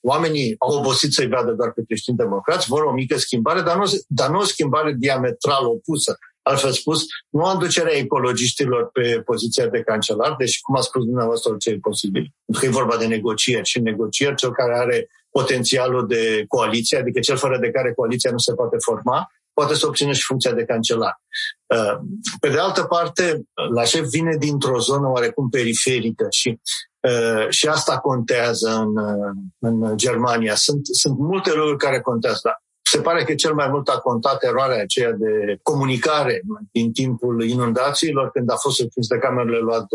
oamenii 0.00 0.54
au 0.58 0.78
obosit 0.78 1.12
să-i 1.12 1.28
vadă 1.28 1.52
doar 1.52 1.72
pe 1.72 1.82
creștini 1.86 2.16
democrați, 2.16 2.68
vor 2.68 2.82
o 2.82 2.92
mică 2.92 3.16
schimbare, 3.18 3.60
dar 3.60 3.76
nu, 3.76 3.84
dar 4.08 4.30
nu 4.30 4.38
o 4.38 4.44
schimbare 4.44 4.94
diametral 4.98 5.66
opusă. 5.66 6.18
Altfel 6.46 6.72
spus, 6.72 7.02
nu 7.28 7.44
aducerea 7.44 7.96
ecologiștilor 7.96 8.90
pe 8.92 9.22
poziția 9.24 9.66
de 9.66 9.82
cancelar, 9.82 10.34
deși, 10.38 10.60
cum 10.60 10.76
a 10.76 10.80
spus 10.80 11.04
dumneavoastră, 11.04 11.50
orice 11.50 11.70
e 11.70 11.78
posibil. 11.78 12.32
Pentru 12.44 12.64
că 12.64 12.66
e 12.66 12.80
vorba 12.80 12.96
de 12.96 13.06
negocieri 13.06 13.68
și 13.68 13.80
negocieri, 13.80 14.34
cel 14.34 14.52
care 14.52 14.78
are 14.78 15.08
potențialul 15.30 16.06
de 16.06 16.44
coaliție, 16.48 16.98
adică 16.98 17.20
cel 17.20 17.36
fără 17.36 17.58
de 17.58 17.70
care 17.70 17.92
coaliția 17.92 18.30
nu 18.30 18.38
se 18.38 18.54
poate 18.54 18.76
forma, 18.78 19.28
poate 19.52 19.74
să 19.74 19.86
obțină 19.86 20.12
și 20.12 20.24
funcția 20.24 20.52
de 20.52 20.64
cancelar. 20.64 21.20
Uh, 21.66 21.98
pe 22.40 22.48
de 22.48 22.58
altă 22.58 22.82
parte, 22.82 23.42
la 23.74 23.84
șef 23.84 24.08
vine 24.08 24.36
dintr-o 24.38 24.78
zonă 24.78 25.08
oarecum 25.08 25.48
periferică 25.48 26.26
și, 26.30 26.60
uh, 27.00 27.48
și 27.48 27.66
asta 27.66 27.98
contează 27.98 28.70
în, 28.70 28.96
uh, 28.96 29.32
în 29.58 29.96
Germania. 29.96 30.54
Sunt, 30.54 30.80
sunt 30.90 31.18
multe 31.18 31.54
lucruri 31.54 31.78
care 31.78 32.00
contează. 32.00 32.63
Se 32.94 33.00
pare 33.00 33.24
că 33.24 33.34
cel 33.34 33.54
mai 33.54 33.68
mult 33.68 33.88
a 33.88 33.98
contat 33.98 34.42
eroarea 34.42 34.82
aceea 34.82 35.12
de 35.12 35.58
comunicare 35.62 36.42
din 36.72 36.92
timpul 36.92 37.42
inundațiilor, 37.42 38.30
când 38.30 38.50
a 38.50 38.56
fost 38.56 38.76
surprins 38.76 39.06
de 39.06 39.18
camerele 39.18 39.58
luat 39.58 39.86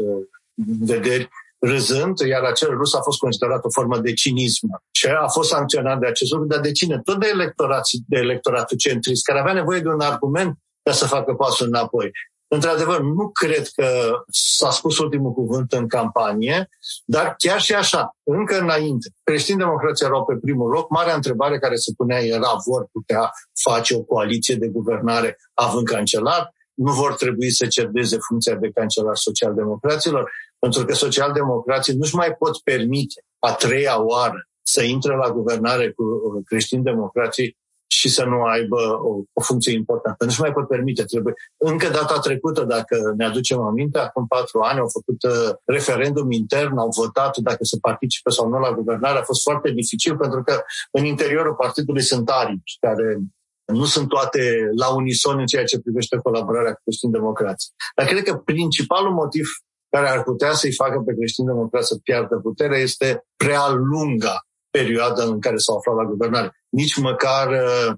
vederi 0.80 1.30
râzând, 1.60 2.20
iar 2.20 2.44
acel 2.44 2.70
rus 2.70 2.94
a 2.94 3.02
fost 3.02 3.20
considerat 3.20 3.66
o 3.66 3.70
formă 3.70 3.98
de 3.98 4.14
cinism. 4.14 4.68
Și 4.92 5.08
a 5.08 5.28
fost 5.28 5.50
sancționat 5.50 6.00
de 6.00 6.08
acest 6.08 6.32
lucru, 6.32 6.48
dar 6.48 6.60
de 6.60 6.72
cine? 6.72 7.02
Tot 7.04 7.20
de, 7.20 7.28
electorații, 7.34 8.04
de 8.08 8.18
electoratul 8.18 8.78
centrist, 8.78 9.26
care 9.26 9.40
avea 9.40 9.54
nevoie 9.54 9.80
de 9.80 9.88
un 9.88 10.00
argument 10.00 10.58
ca 10.84 10.92
să 10.92 11.06
facă 11.06 11.34
pasul 11.34 11.68
înapoi. 11.68 12.12
Într-adevăr, 12.52 13.02
nu 13.02 13.30
cred 13.30 13.68
că 13.68 14.12
s-a 14.28 14.70
spus 14.72 14.98
ultimul 14.98 15.32
cuvânt 15.32 15.72
în 15.72 15.88
campanie, 15.88 16.70
dar 17.06 17.36
chiar 17.38 17.62
și 17.62 17.74
așa, 17.74 18.16
încă 18.24 18.60
înainte, 18.60 19.10
creștini-democrații 19.24 20.06
erau 20.06 20.26
pe 20.26 20.36
primul 20.42 20.70
loc, 20.70 20.90
marea 20.90 21.16
întrebare 21.16 21.60
care 21.60 21.76
se 21.76 21.92
punea 21.98 22.20
era 22.20 22.52
vor 22.66 22.88
putea 22.92 23.32
face 23.64 23.96
o 23.96 24.02
coaliție 24.04 24.56
de 24.56 24.68
guvernare 24.68 25.38
având 25.54 25.88
cancelar, 25.88 26.54
nu 26.74 26.92
vor 26.92 27.16
trebui 27.16 27.52
să 27.52 27.68
cedeze 27.68 28.18
funcția 28.28 28.56
de 28.56 28.70
cancelar 28.70 29.16
social-democraților, 29.16 30.32
pentru 30.60 30.86
că 30.86 30.94
social-democrații 30.94 31.96
nu-și 31.96 32.16
mai 32.16 32.36
pot 32.40 32.58
permite 32.58 33.24
a 33.40 33.54
treia 33.54 34.02
oară 34.02 34.50
să 34.62 34.84
intre 34.84 35.16
la 35.16 35.32
guvernare 35.32 35.92
cu 35.92 36.04
creștini-democrații 36.46 37.58
și 37.92 38.10
să 38.10 38.24
nu 38.24 38.42
aibă 38.42 38.80
o, 39.10 39.12
o 39.34 39.42
funcție 39.42 39.74
importantă. 39.74 40.26
Nu-și 40.26 40.42
mai 40.42 40.52
pot 40.52 40.68
permite. 40.68 41.04
Trebuie. 41.04 41.34
Încă 41.58 41.88
data 41.90 42.20
trecută, 42.20 42.64
dacă 42.64 43.14
ne 43.18 43.26
aducem 43.26 43.60
aminte, 43.62 44.00
acum 44.00 44.28
patru 44.28 44.60
ani 44.60 44.80
au 44.80 44.90
făcut 44.98 45.24
uh, 45.24 45.56
referendum 45.66 46.32
intern, 46.32 46.78
au 46.78 46.90
votat 46.96 47.38
dacă 47.38 47.64
se 47.64 47.78
participe 47.82 48.30
sau 48.30 48.50
nu 48.50 48.60
la 48.60 48.74
guvernare. 48.74 49.18
A 49.18 49.30
fost 49.32 49.42
foarte 49.42 49.72
dificil 49.72 50.18
pentru 50.18 50.44
că 50.44 50.62
în 50.92 51.06
interiorul 51.06 51.56
partidului 51.56 52.02
sunt 52.02 52.30
arici 52.30 52.78
care 52.80 53.20
nu 53.66 53.86
sunt 53.86 54.08
toate 54.08 54.70
la 54.76 54.96
unison 54.96 55.40
în 55.40 55.46
ceea 55.46 55.64
ce 55.64 55.80
privește 55.80 56.18
colaborarea 56.18 56.74
cu 56.74 56.82
creștini 56.84 57.12
democrații. 57.12 57.70
Dar 57.96 58.06
cred 58.06 58.24
că 58.24 58.36
principalul 58.36 59.14
motiv 59.14 59.48
care 59.90 60.10
ar 60.10 60.24
putea 60.24 60.54
să-i 60.54 60.74
facă 60.74 61.00
pe 61.06 61.14
creștini 61.14 61.48
democrați 61.48 61.88
să 61.88 61.96
piardă 62.04 62.36
puterea 62.36 62.78
este 62.78 63.26
prea 63.36 63.70
lunga 63.70 64.36
perioadă 64.70 65.22
în 65.24 65.40
care 65.40 65.58
s-au 65.58 65.78
aflat 65.78 65.96
la 65.96 66.06
guvernare. 66.06 66.59
Nici 66.70 66.98
măcar 66.98 67.48
uh, 67.48 67.94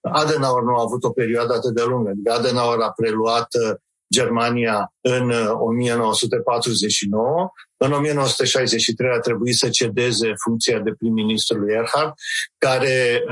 Adenauer 0.00 0.62
nu 0.62 0.76
a 0.76 0.82
avut 0.82 1.04
o 1.04 1.10
perioadă 1.10 1.52
atât 1.52 1.74
de 1.74 1.82
lungă. 1.82 2.10
Adică 2.10 2.32
Adenauer 2.32 2.80
a 2.80 2.92
preluat 2.92 3.48
uh, 3.54 3.76
Germania 4.14 4.92
în 5.00 5.32
1949. 5.58 7.50
În 7.76 7.92
1963 7.92 9.10
a 9.10 9.18
trebuit 9.18 9.54
să 9.54 9.68
cedeze 9.68 10.32
funcția 10.44 10.78
de 10.78 10.92
prim-ministru 10.98 11.58
lui 11.58 11.72
Erhard, 11.72 12.12
care 12.58 13.24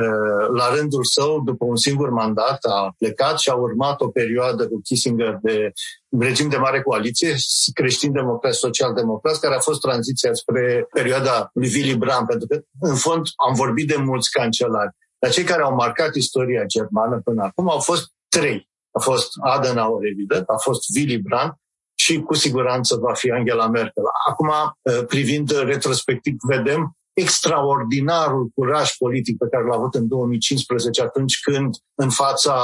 la 0.55 0.75
rândul 0.75 1.05
său, 1.05 1.41
după 1.45 1.65
un 1.65 1.77
singur 1.77 2.11
mandat, 2.11 2.59
a 2.65 2.95
plecat 2.99 3.39
și 3.39 3.51
a 3.51 3.55
urmat 3.55 4.01
o 4.01 4.09
perioadă 4.09 4.69
cu 4.69 4.81
Kissinger 4.85 5.39
de 5.43 5.73
regim 6.19 6.49
de 6.49 6.57
mare 6.57 6.83
coaliție, 6.83 7.35
creștin-democrat, 7.75 8.55
social-democrat, 8.55 9.39
care 9.39 9.55
a 9.55 9.61
fost 9.61 9.81
tranziția 9.81 10.33
spre 10.33 10.87
perioada 10.93 11.51
lui 11.53 11.71
Willy 11.75 11.97
Brandt, 11.97 12.29
pentru 12.29 12.47
că, 12.47 12.61
în 12.81 12.95
fond, 12.95 13.27
am 13.49 13.55
vorbit 13.55 13.89
de 13.89 13.97
mulți 13.97 14.31
cancelari. 14.31 14.97
Dar 15.19 15.31
cei 15.31 15.45
care 15.45 15.63
au 15.63 15.75
marcat 15.75 16.15
istoria 16.15 16.65
germană 16.65 17.21
până 17.25 17.43
acum 17.43 17.71
au 17.71 17.79
fost 17.79 18.13
trei. 18.29 18.68
A 18.91 19.01
fost 19.01 19.29
Adenauer, 19.41 20.05
evident, 20.05 20.49
a 20.49 20.57
fost 20.57 20.83
Willy 20.97 21.19
Brandt 21.19 21.57
și 21.95 22.21
cu 22.21 22.35
siguranță 22.35 22.97
va 22.97 23.15
fi 23.15 23.31
Angela 23.31 23.69
Merkel. 23.69 24.03
Acum, 24.29 24.49
ă, 24.49 25.03
privind 25.03 25.51
retrospectiv, 25.51 26.35
vedem 26.49 26.93
extraordinarul 27.13 28.51
curaj 28.55 28.97
politic 28.97 29.37
pe 29.37 29.49
care 29.51 29.65
l-a 29.65 29.75
avut 29.75 29.95
în 29.95 30.09
2015 30.09 31.03
atunci 31.03 31.41
când 31.41 31.75
în 31.95 32.11
fața 32.11 32.55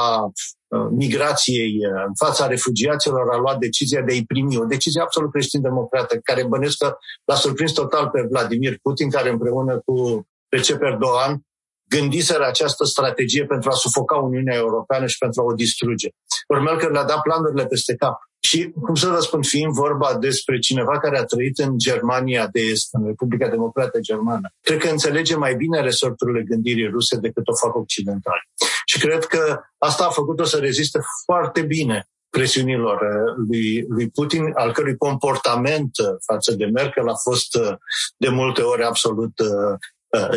ă, 0.71 0.89
migrației, 0.91 1.73
ă, 1.91 2.05
în 2.07 2.15
fața 2.25 2.47
refugiaților 2.47 3.29
a 3.31 3.37
luat 3.37 3.57
decizia 3.57 4.01
de 4.01 4.11
a-i 4.11 4.25
primi, 4.25 4.57
o 4.57 4.65
decizie 4.65 5.01
absolut 5.01 5.31
creștin-democrată, 5.31 6.17
care 6.17 6.47
bănesc 6.47 6.77
că 6.77 6.97
l-a 7.25 7.35
surprins 7.35 7.71
total 7.71 8.09
pe 8.09 8.27
Vladimir 8.29 8.77
Putin, 8.81 9.09
care 9.09 9.29
împreună 9.29 9.81
cu 9.85 10.27
Recep 10.49 10.81
Erdogan 10.81 11.41
gândiseră 11.89 12.45
această 12.45 12.83
strategie 12.85 13.45
pentru 13.45 13.69
a 13.69 13.73
sufoca 13.73 14.15
Uniunea 14.15 14.55
Europeană 14.55 15.05
și 15.07 15.17
pentru 15.17 15.41
a 15.41 15.43
o 15.43 15.53
distruge. 15.53 16.09
Ori 16.47 16.61
Merkel 16.61 16.91
le-a 16.91 17.03
dat 17.03 17.21
planurile 17.21 17.65
peste 17.65 17.95
cap. 17.95 18.17
Și, 18.39 18.71
cum 18.81 18.95
să 18.95 19.07
vă 19.07 19.19
spun, 19.19 19.41
fiind 19.41 19.71
vorba 19.73 20.17
despre 20.19 20.59
cineva 20.59 20.99
care 20.99 21.17
a 21.17 21.23
trăit 21.23 21.57
în 21.57 21.77
Germania 21.77 22.47
de 22.47 22.59
Est, 22.59 22.87
în 22.91 23.05
Republica 23.05 23.47
Democrată 23.49 23.99
Germană, 23.99 24.49
cred 24.61 24.79
că 24.79 24.89
înțelege 24.89 25.35
mai 25.35 25.55
bine 25.55 25.81
resorturile 25.81 26.43
gândirii 26.43 26.87
ruse 26.87 27.17
decât 27.17 27.47
o 27.47 27.55
fac 27.55 27.75
occidentali. 27.75 28.49
Și 28.85 28.99
cred 28.99 29.25
că 29.25 29.59
asta 29.77 30.05
a 30.05 30.09
făcut-o 30.09 30.43
să 30.43 30.57
reziste 30.57 30.99
foarte 31.25 31.61
bine 31.61 32.07
presiunilor 32.29 32.95
uh, 32.95 33.45
lui, 33.47 33.85
lui 33.87 34.09
Putin, 34.09 34.51
al 34.55 34.71
cărui 34.71 34.97
comportament 34.97 35.91
uh, 35.97 36.07
față 36.25 36.51
de 36.51 36.65
Merkel 36.65 37.07
a 37.07 37.15
fost 37.15 37.55
uh, 37.55 37.73
de 38.17 38.29
multe 38.29 38.61
ori 38.61 38.83
absolut 38.83 39.39
Uh, 39.39 39.77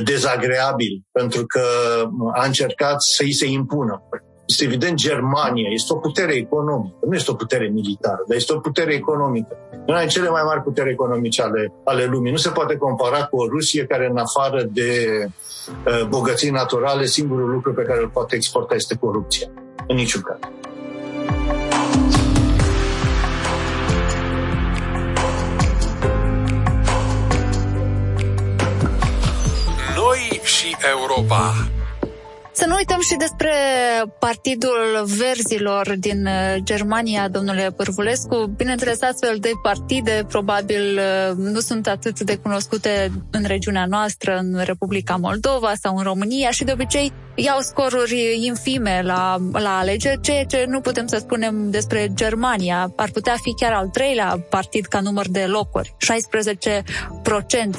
dezagreabil 0.04 1.02
pentru 1.12 1.46
că 1.46 1.62
a 2.32 2.44
încercat 2.44 3.02
să 3.02 3.22
îi 3.22 3.32
se 3.32 3.46
impună. 3.46 4.02
Este 4.46 4.64
evident 4.64 4.96
Germania, 4.96 5.68
este 5.72 5.92
o 5.92 5.96
putere 5.96 6.34
economică, 6.34 6.96
nu 7.06 7.14
este 7.14 7.30
o 7.30 7.34
putere 7.34 7.68
militară, 7.68 8.24
dar 8.26 8.36
este 8.36 8.52
o 8.52 8.58
putere 8.58 8.94
economică. 8.94 9.56
Una 9.86 9.98
din 9.98 10.08
cele 10.08 10.28
mai 10.28 10.42
mari 10.44 10.62
puteri 10.62 10.90
economice 10.90 11.42
ale, 11.42 11.72
ale 11.84 12.04
lumii. 12.04 12.30
Nu 12.30 12.36
se 12.36 12.50
poate 12.50 12.76
compara 12.76 13.24
cu 13.24 13.36
o 13.36 13.48
Rusie 13.48 13.84
care, 13.84 14.06
în 14.06 14.16
afară 14.16 14.62
de 14.62 14.90
uh, 15.86 16.06
bogății 16.08 16.50
naturale, 16.50 17.04
singurul 17.04 17.50
lucru 17.50 17.72
pe 17.74 17.82
care 17.82 18.00
îl 18.00 18.08
poate 18.08 18.34
exporta 18.36 18.74
este 18.74 18.96
corupția. 18.96 19.48
În 19.86 19.96
niciun 19.96 20.20
caz. 20.20 20.57
Europa. 30.90 31.54
Să 32.60 32.66
nu 32.66 32.74
uităm 32.74 33.00
și 33.00 33.16
despre 33.16 33.52
Partidul 34.18 35.04
Verzilor 35.18 35.94
din 35.98 36.26
uh, 36.26 36.54
Germania, 36.62 37.28
domnule 37.28 37.70
Pârvulescu. 37.76 38.52
Bineînțeles, 38.56 39.02
astfel 39.02 39.36
de 39.40 39.50
partide 39.62 40.24
probabil 40.28 40.98
uh, 40.98 41.36
nu 41.36 41.60
sunt 41.60 41.86
atât 41.86 42.20
de 42.20 42.36
cunoscute 42.36 43.10
în 43.30 43.44
regiunea 43.46 43.86
noastră, 43.86 44.38
în 44.38 44.60
Republica 44.64 45.16
Moldova 45.16 45.72
sau 45.82 45.96
în 45.96 46.02
România 46.02 46.50
și 46.50 46.64
de 46.64 46.72
obicei 46.72 47.12
iau 47.34 47.58
scoruri 47.60 48.46
infime 48.46 49.02
la, 49.04 49.36
la 49.52 49.78
alegeri, 49.78 50.20
ceea 50.20 50.44
ce 50.44 50.64
nu 50.68 50.80
putem 50.80 51.06
să 51.06 51.16
spunem 51.16 51.70
despre 51.70 52.08
Germania. 52.14 52.92
Ar 52.96 53.10
putea 53.10 53.34
fi 53.42 53.54
chiar 53.54 53.72
al 53.72 53.88
treilea 53.88 54.46
partid 54.50 54.84
ca 54.84 55.00
număr 55.00 55.28
de 55.28 55.44
locuri. 55.44 55.94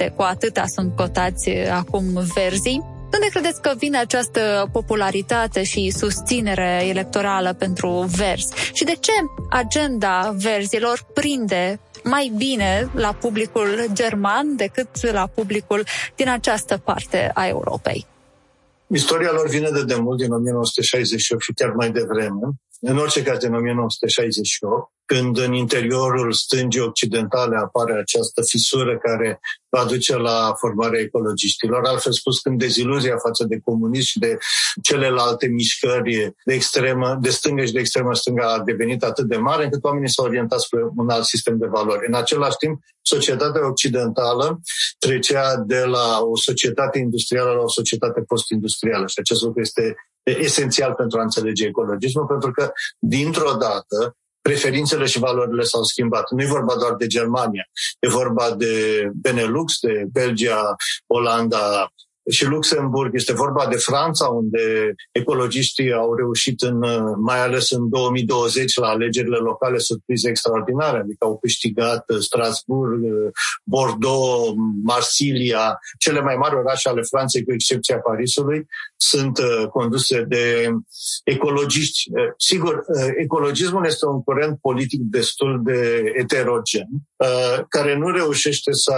16% 0.09 0.15
cu 0.15 0.21
atâta 0.21 0.63
sunt 0.65 0.95
cotați 0.95 1.49
uh, 1.49 1.69
acum 1.71 2.05
verzii. 2.33 2.97
Unde 3.13 3.27
credeți 3.29 3.61
că 3.61 3.71
vine 3.77 3.97
această 3.97 4.69
popularitate 4.71 5.63
și 5.63 5.89
susținere 5.89 6.85
electorală 6.87 7.53
pentru 7.53 8.09
verzi? 8.17 8.53
Și 8.73 8.83
de 8.83 8.95
ce 8.99 9.11
agenda 9.49 10.35
verzilor 10.37 11.05
prinde 11.13 11.79
mai 12.03 12.31
bine 12.37 12.89
la 12.93 13.13
publicul 13.13 13.85
german 13.93 14.55
decât 14.55 15.11
la 15.11 15.27
publicul 15.27 15.83
din 16.15 16.29
această 16.29 16.77
parte 16.77 17.31
a 17.33 17.47
Europei? 17.47 18.05
Istoria 18.87 19.31
lor 19.31 19.47
vine 19.47 19.69
de 19.69 19.83
demult, 19.83 20.17
din 20.17 20.31
1968 20.31 21.41
și 21.41 21.53
chiar 21.53 21.71
mai 21.71 21.91
devreme. 21.91 22.47
În 22.79 22.97
orice 22.97 23.23
caz, 23.23 23.37
din 23.37 23.53
1968 23.53 24.91
când 25.11 25.37
în 25.37 25.53
interiorul 25.53 26.31
stângii 26.31 26.81
occidentale 26.81 27.57
apare 27.57 27.93
această 27.93 28.41
fisură 28.41 28.97
care 28.97 29.39
va 29.69 29.85
duce 29.85 30.15
la 30.17 30.53
formarea 30.57 30.99
ecologiștilor. 30.99 31.85
Altfel 31.85 32.11
spus, 32.11 32.39
când 32.39 32.59
deziluzia 32.59 33.17
față 33.17 33.43
de 33.43 33.59
comunism 33.63 34.07
și 34.07 34.19
de 34.19 34.37
celelalte 34.81 35.47
mișcări 35.47 36.33
de 36.45 36.53
extremă, 36.53 37.17
de 37.21 37.29
stângă 37.29 37.65
și 37.65 37.71
de 37.71 37.79
extremă 37.79 38.13
stângă 38.13 38.43
a 38.43 38.63
devenit 38.63 39.03
atât 39.03 39.25
de 39.25 39.37
mare 39.37 39.63
încât 39.63 39.83
oamenii 39.83 40.09
s-au 40.09 40.25
orientat 40.25 40.59
spre 40.59 40.79
un 40.95 41.09
alt 41.09 41.25
sistem 41.25 41.57
de 41.57 41.67
valori. 41.67 42.07
În 42.07 42.13
același 42.13 42.57
timp, 42.57 42.79
societatea 43.01 43.67
occidentală 43.67 44.61
trecea 44.99 45.55
de 45.55 45.79
la 45.79 46.19
o 46.21 46.37
societate 46.37 46.99
industrială 46.99 47.51
la 47.51 47.61
o 47.61 47.69
societate 47.69 48.21
post-industrială 48.21 49.07
și 49.07 49.19
acest 49.19 49.41
lucru 49.41 49.61
este 49.61 49.95
esențial 50.29 50.93
pentru 50.93 51.19
a 51.19 51.21
înțelege 51.21 51.65
ecologismul, 51.65 52.25
pentru 52.25 52.51
că, 52.51 52.71
dintr-o 52.99 53.51
dată, 53.51 54.17
preferințele 54.41 55.05
și 55.05 55.19
valorile 55.19 55.63
s-au 55.63 55.83
schimbat. 55.83 56.31
Nu 56.31 56.41
e 56.41 56.45
vorba 56.45 56.75
doar 56.75 56.95
de 56.95 57.07
Germania, 57.07 57.65
e 57.99 58.09
vorba 58.09 58.51
de 58.57 59.03
Benelux, 59.13 59.79
de 59.79 60.05
Belgia, 60.11 60.75
Olanda, 61.07 61.91
și 62.29 62.45
Luxemburg. 62.45 63.15
Este 63.15 63.33
vorba 63.33 63.67
de 63.69 63.75
Franța, 63.75 64.25
unde 64.27 64.93
ecologiștii 65.11 65.93
au 65.93 66.15
reușit, 66.15 66.61
în, 66.61 66.79
mai 67.21 67.39
ales 67.39 67.69
în 67.69 67.89
2020, 67.89 68.75
la 68.75 68.87
alegerile 68.87 69.37
locale, 69.37 69.77
surprize 69.77 70.29
extraordinare. 70.29 70.97
Adică 70.97 71.25
au 71.25 71.39
câștigat 71.39 72.05
Strasbourg, 72.19 73.01
Bordeaux, 73.63 74.53
Marsilia, 74.83 75.79
cele 75.99 76.21
mai 76.21 76.35
mari 76.35 76.55
orașe 76.55 76.89
ale 76.89 77.01
Franței, 77.01 77.43
cu 77.43 77.53
excepția 77.53 77.97
Parisului, 77.99 78.67
sunt 78.95 79.37
uh, 79.37 79.67
conduse 79.67 80.21
de 80.21 80.69
ecologiști. 81.23 82.09
Uh, 82.11 82.23
sigur, 82.37 82.83
uh, 82.87 83.07
ecologismul 83.17 83.85
este 83.85 84.05
un 84.05 84.23
curent 84.23 84.59
politic 84.61 84.99
destul 85.01 85.61
de 85.63 86.11
heterogen, 86.17 86.87
care 87.69 87.97
nu 87.97 88.09
reușește 88.09 88.71
să 88.73 88.93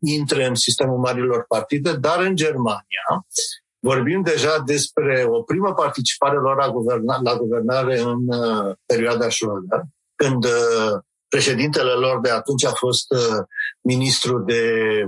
intre 0.00 0.46
în 0.46 0.54
sistemul 0.54 0.98
marilor 0.98 1.44
partide, 1.48 1.92
dar 1.92 2.20
în 2.20 2.36
Germania 2.36 2.71
Germania, 2.72 3.26
vorbim 3.90 4.22
deja 4.22 4.62
despre 4.66 5.24
o 5.28 5.42
primă 5.42 5.74
participare 5.74 6.36
lor 6.36 6.56
la, 6.56 6.70
guverna, 6.70 7.20
la 7.22 7.36
guvernare 7.36 7.98
în 7.98 8.20
uh, 8.26 8.74
perioada 8.86 9.26
Schröder, 9.26 9.82
când 10.14 10.44
uh, 10.44 10.92
președintele 11.28 11.92
lor 11.92 12.20
de 12.20 12.30
atunci 12.30 12.64
a 12.64 12.72
fost 12.72 13.10
uh, 13.10 13.44
ministru 13.80 14.38
de 14.38 14.62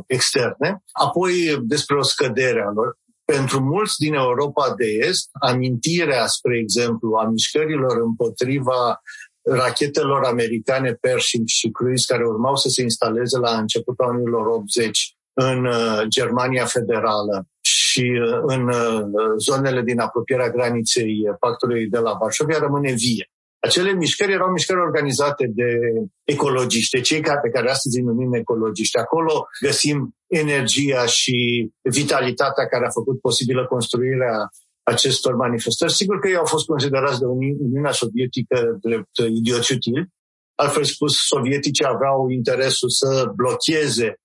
externe, 0.06 0.82
apoi 0.92 1.58
despre 1.62 1.96
o 1.96 2.02
scădere 2.02 2.62
a 2.62 2.70
lor. 2.70 2.98
Pentru 3.24 3.60
mulți 3.60 3.94
din 3.98 4.14
Europa 4.14 4.74
de 4.76 4.86
Est, 5.08 5.28
amintirea, 5.40 6.26
spre 6.26 6.58
exemplu, 6.58 7.14
a 7.14 7.24
mișcărilor 7.24 7.96
împotriva 8.00 9.00
rachetelor 9.42 10.24
americane 10.24 10.92
Pershing 10.92 11.46
și 11.46 11.70
Cruise 11.70 12.12
care 12.12 12.26
urmau 12.26 12.56
să 12.56 12.68
se 12.68 12.82
instaleze 12.82 13.38
la 13.38 13.58
începutul 13.58 14.04
anilor 14.04 14.46
80 14.46 15.16
în 15.34 15.64
uh, 15.64 16.02
Germania 16.08 16.64
Federală 16.64 17.46
și 17.60 18.20
uh, 18.22 18.40
în 18.42 18.68
uh, 18.68 19.04
zonele 19.38 19.82
din 19.82 19.98
apropierea 19.98 20.50
graniței 20.50 21.22
pactului 21.38 21.88
de 21.88 21.98
la 21.98 22.16
Varsovia 22.20 22.58
rămâne 22.58 22.92
vie. 22.92 23.28
Acele 23.58 23.92
mișcări 23.92 24.32
erau 24.32 24.50
mișcări 24.50 24.80
organizate 24.80 25.50
de 25.54 25.78
ecologiști, 26.24 26.96
de 26.96 27.02
cei 27.02 27.20
care, 27.20 27.40
pe 27.42 27.48
care 27.48 27.70
astăzi 27.70 27.98
îi 27.98 28.04
numim 28.04 28.34
ecologiști. 28.34 28.98
Acolo 28.98 29.46
găsim 29.60 30.14
energia 30.26 31.06
și 31.06 31.70
vitalitatea 31.82 32.66
care 32.66 32.86
a 32.86 32.90
făcut 32.90 33.20
posibilă 33.20 33.66
construirea 33.66 34.48
acestor 34.82 35.34
manifestări. 35.34 35.92
Sigur 35.92 36.18
că 36.18 36.28
ei 36.28 36.36
au 36.36 36.44
fost 36.44 36.66
considerați 36.66 37.18
de 37.18 37.24
Uniunea 37.24 37.90
Sovietică 37.90 38.78
drept 38.80 39.16
idioți 39.16 39.72
utili. 39.72 40.08
Altfel 40.54 40.84
spus, 40.84 41.16
sovieticii 41.16 41.84
aveau 41.84 42.28
interesul 42.28 42.88
să 42.88 43.32
blocheze 43.34 44.06
Uh, 44.06 44.23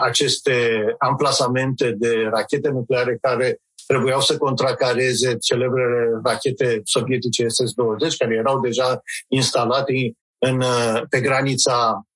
aceste 0.00 0.84
amplasamente 0.98 1.90
de 1.90 2.28
rachete 2.30 2.68
nucleare 2.68 3.18
care 3.20 3.60
trebuiau 3.86 4.20
să 4.20 4.36
contracareze 4.36 5.36
celebrele 5.36 6.20
rachete 6.24 6.80
sovietice 6.84 7.44
SS-20, 7.44 8.16
care 8.18 8.34
erau 8.34 8.60
deja 8.60 9.00
instalate 9.28 9.92
în, 10.38 10.62
pe 11.08 11.20
granița 11.20 12.06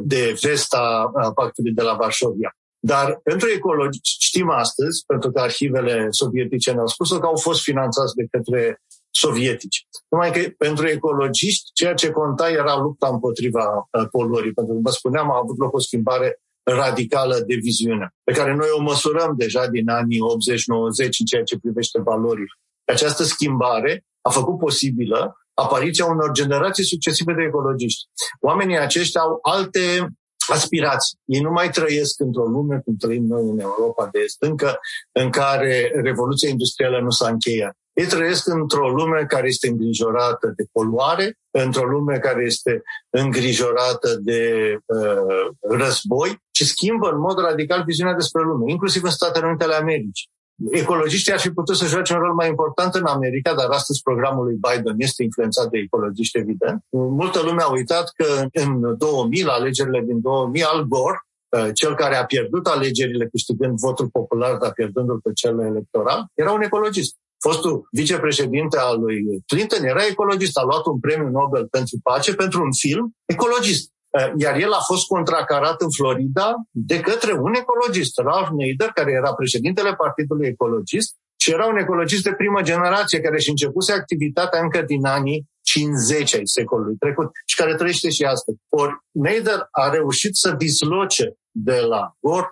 de 0.00 0.38
vest 0.42 0.74
a 0.74 1.10
pactului 1.34 1.72
de 1.72 1.82
la 1.82 1.94
Varsovia. 1.94 2.56
Dar 2.86 3.20
pentru 3.22 3.48
ecologiști 3.48 4.16
știm 4.18 4.50
astăzi, 4.50 5.04
pentru 5.06 5.30
că 5.30 5.40
arhivele 5.40 6.06
sovietice 6.10 6.72
ne-au 6.72 6.86
spus 6.86 7.10
că 7.10 7.26
au 7.26 7.36
fost 7.36 7.62
finanțați 7.62 8.14
de 8.14 8.26
către 8.30 8.82
sovietici. 9.10 9.86
Numai 10.08 10.32
că 10.32 10.40
pentru 10.58 10.86
ecologiști 10.88 11.70
ceea 11.72 11.94
ce 11.94 12.10
conta 12.10 12.50
era 12.50 12.76
lupta 12.76 13.08
împotriva 13.08 13.64
uh, 13.76 14.06
poluării. 14.10 14.52
Pentru 14.52 14.74
că, 14.74 14.80
vă 14.82 14.90
spuneam, 14.90 15.30
a 15.30 15.40
avut 15.42 15.58
loc 15.58 15.74
o 15.74 15.78
schimbare 15.78 16.42
radicală 16.64 17.34
de 17.46 17.54
viziune, 17.54 18.14
pe 18.24 18.32
care 18.32 18.54
noi 18.54 18.68
o 18.78 18.82
măsurăm 18.82 19.34
deja 19.36 19.66
din 19.66 19.88
anii 19.88 20.18
80-90 20.18 21.18
în 21.18 21.26
ceea 21.26 21.42
ce 21.42 21.58
privește 21.58 22.00
valorile. 22.00 22.52
Această 22.84 23.22
schimbare 23.22 24.04
a 24.20 24.30
făcut 24.30 24.58
posibilă 24.58 25.36
apariția 25.54 26.04
unor 26.04 26.30
generații 26.32 26.84
succesive 26.84 27.32
de 27.32 27.42
ecologiști. 27.42 28.04
Oamenii 28.40 28.78
aceștia 28.78 29.20
au 29.20 29.38
alte 29.42 30.08
aspirații. 30.52 31.18
Ei 31.24 31.40
nu 31.40 31.50
mai 31.50 31.70
trăiesc 31.70 32.20
într-o 32.20 32.44
lume, 32.44 32.80
cum 32.84 32.96
trăim 32.96 33.24
noi 33.24 33.42
în 33.42 33.58
Europa 33.58 34.08
de 34.12 34.18
Est, 34.24 34.36
încă 34.42 34.78
în 35.12 35.30
care 35.30 35.92
revoluția 36.02 36.48
industrială 36.48 37.00
nu 37.00 37.10
s-a 37.10 37.28
încheiat. 37.28 37.76
Ei 37.94 38.06
trăiesc 38.06 38.46
într-o 38.46 38.88
lume 38.88 39.24
care 39.28 39.46
este 39.46 39.68
îngrijorată 39.68 40.52
de 40.56 40.64
poluare, 40.72 41.38
într-o 41.50 41.84
lume 41.84 42.18
care 42.18 42.44
este 42.44 42.82
îngrijorată 43.10 44.18
de 44.20 44.42
uh, 44.84 45.50
război 45.60 46.38
și 46.50 46.64
schimbă 46.66 47.08
în 47.08 47.18
mod 47.18 47.38
radical 47.38 47.82
viziunea 47.86 48.14
despre 48.14 48.42
lume, 48.42 48.70
inclusiv 48.70 49.02
în 49.02 49.10
Statele 49.10 49.46
Unite 49.46 49.64
ale 49.64 49.74
Americii. 49.74 50.28
Ecologiștii 50.70 51.32
ar 51.32 51.40
fi 51.40 51.50
putut 51.50 51.76
să 51.76 51.86
joace 51.86 52.12
un 52.12 52.18
rol 52.18 52.34
mai 52.34 52.48
important 52.48 52.94
în 52.94 53.04
America, 53.04 53.54
dar 53.54 53.68
astăzi 53.70 54.02
programul 54.02 54.44
lui 54.44 54.58
Biden 54.68 54.94
este 54.98 55.22
influențat 55.22 55.70
de 55.70 55.78
ecologiști, 55.78 56.38
evident. 56.38 56.84
Multă 56.90 57.40
lume 57.42 57.62
a 57.62 57.72
uitat 57.72 58.12
că 58.16 58.46
în 58.52 58.98
2000, 58.98 59.42
la 59.42 59.52
alegerile 59.52 60.00
din 60.06 60.20
2000, 60.20 60.62
Al 60.62 60.82
Gore, 60.82 61.18
uh, 61.48 61.70
cel 61.74 61.94
care 61.94 62.16
a 62.16 62.24
pierdut 62.24 62.66
alegerile 62.66 63.26
câștigând 63.26 63.78
votul 63.78 64.08
popular, 64.08 64.56
dar 64.56 64.72
pierdându-l 64.72 65.20
pe 65.20 65.32
cel 65.32 65.58
electoral, 65.58 66.26
era 66.34 66.52
un 66.52 66.62
ecologist. 66.62 67.16
Fostul 67.46 67.88
vicepreședinte 67.90 68.78
al 68.78 69.00
lui 69.00 69.18
Clinton 69.46 69.84
era 69.84 70.04
ecologist, 70.06 70.56
a 70.58 70.62
luat 70.62 70.84
un 70.86 71.00
premiu 71.00 71.28
Nobel 71.28 71.66
pentru 71.76 71.96
pace 72.02 72.34
pentru 72.34 72.62
un 72.62 72.72
film 72.72 73.04
ecologist. 73.24 73.84
Eh, 74.18 74.32
iar 74.36 74.54
el 74.56 74.72
a 74.72 74.82
fost 74.90 75.06
contracarat 75.06 75.80
în 75.80 75.90
Florida 75.90 76.48
de 76.70 77.00
către 77.00 77.32
un 77.32 77.54
ecologist, 77.54 78.18
Ralph 78.18 78.50
Nader, 78.58 78.90
care 78.94 79.12
era 79.12 79.34
președintele 79.34 79.94
Partidului 79.94 80.46
Ecologist 80.46 81.10
și 81.42 81.50
era 81.50 81.66
un 81.66 81.76
ecologist 81.76 82.22
de 82.22 82.32
primă 82.32 82.60
generație 82.62 83.20
care 83.20 83.38
și 83.40 83.50
începuse 83.50 83.92
activitatea 83.92 84.60
încă 84.60 84.82
din 84.82 85.04
anii 85.04 85.46
50 85.60 86.34
ai 86.34 86.46
secolului 86.46 86.96
trecut 86.96 87.30
și 87.46 87.56
care 87.56 87.74
trăiește 87.74 88.10
și 88.10 88.24
astăzi. 88.24 88.58
Ori 88.68 88.94
Nader 89.10 89.60
a 89.70 89.90
reușit 89.90 90.34
să 90.36 90.50
disloce 90.50 91.26
de 91.50 91.78
la 91.80 92.16
Gore 92.20 92.46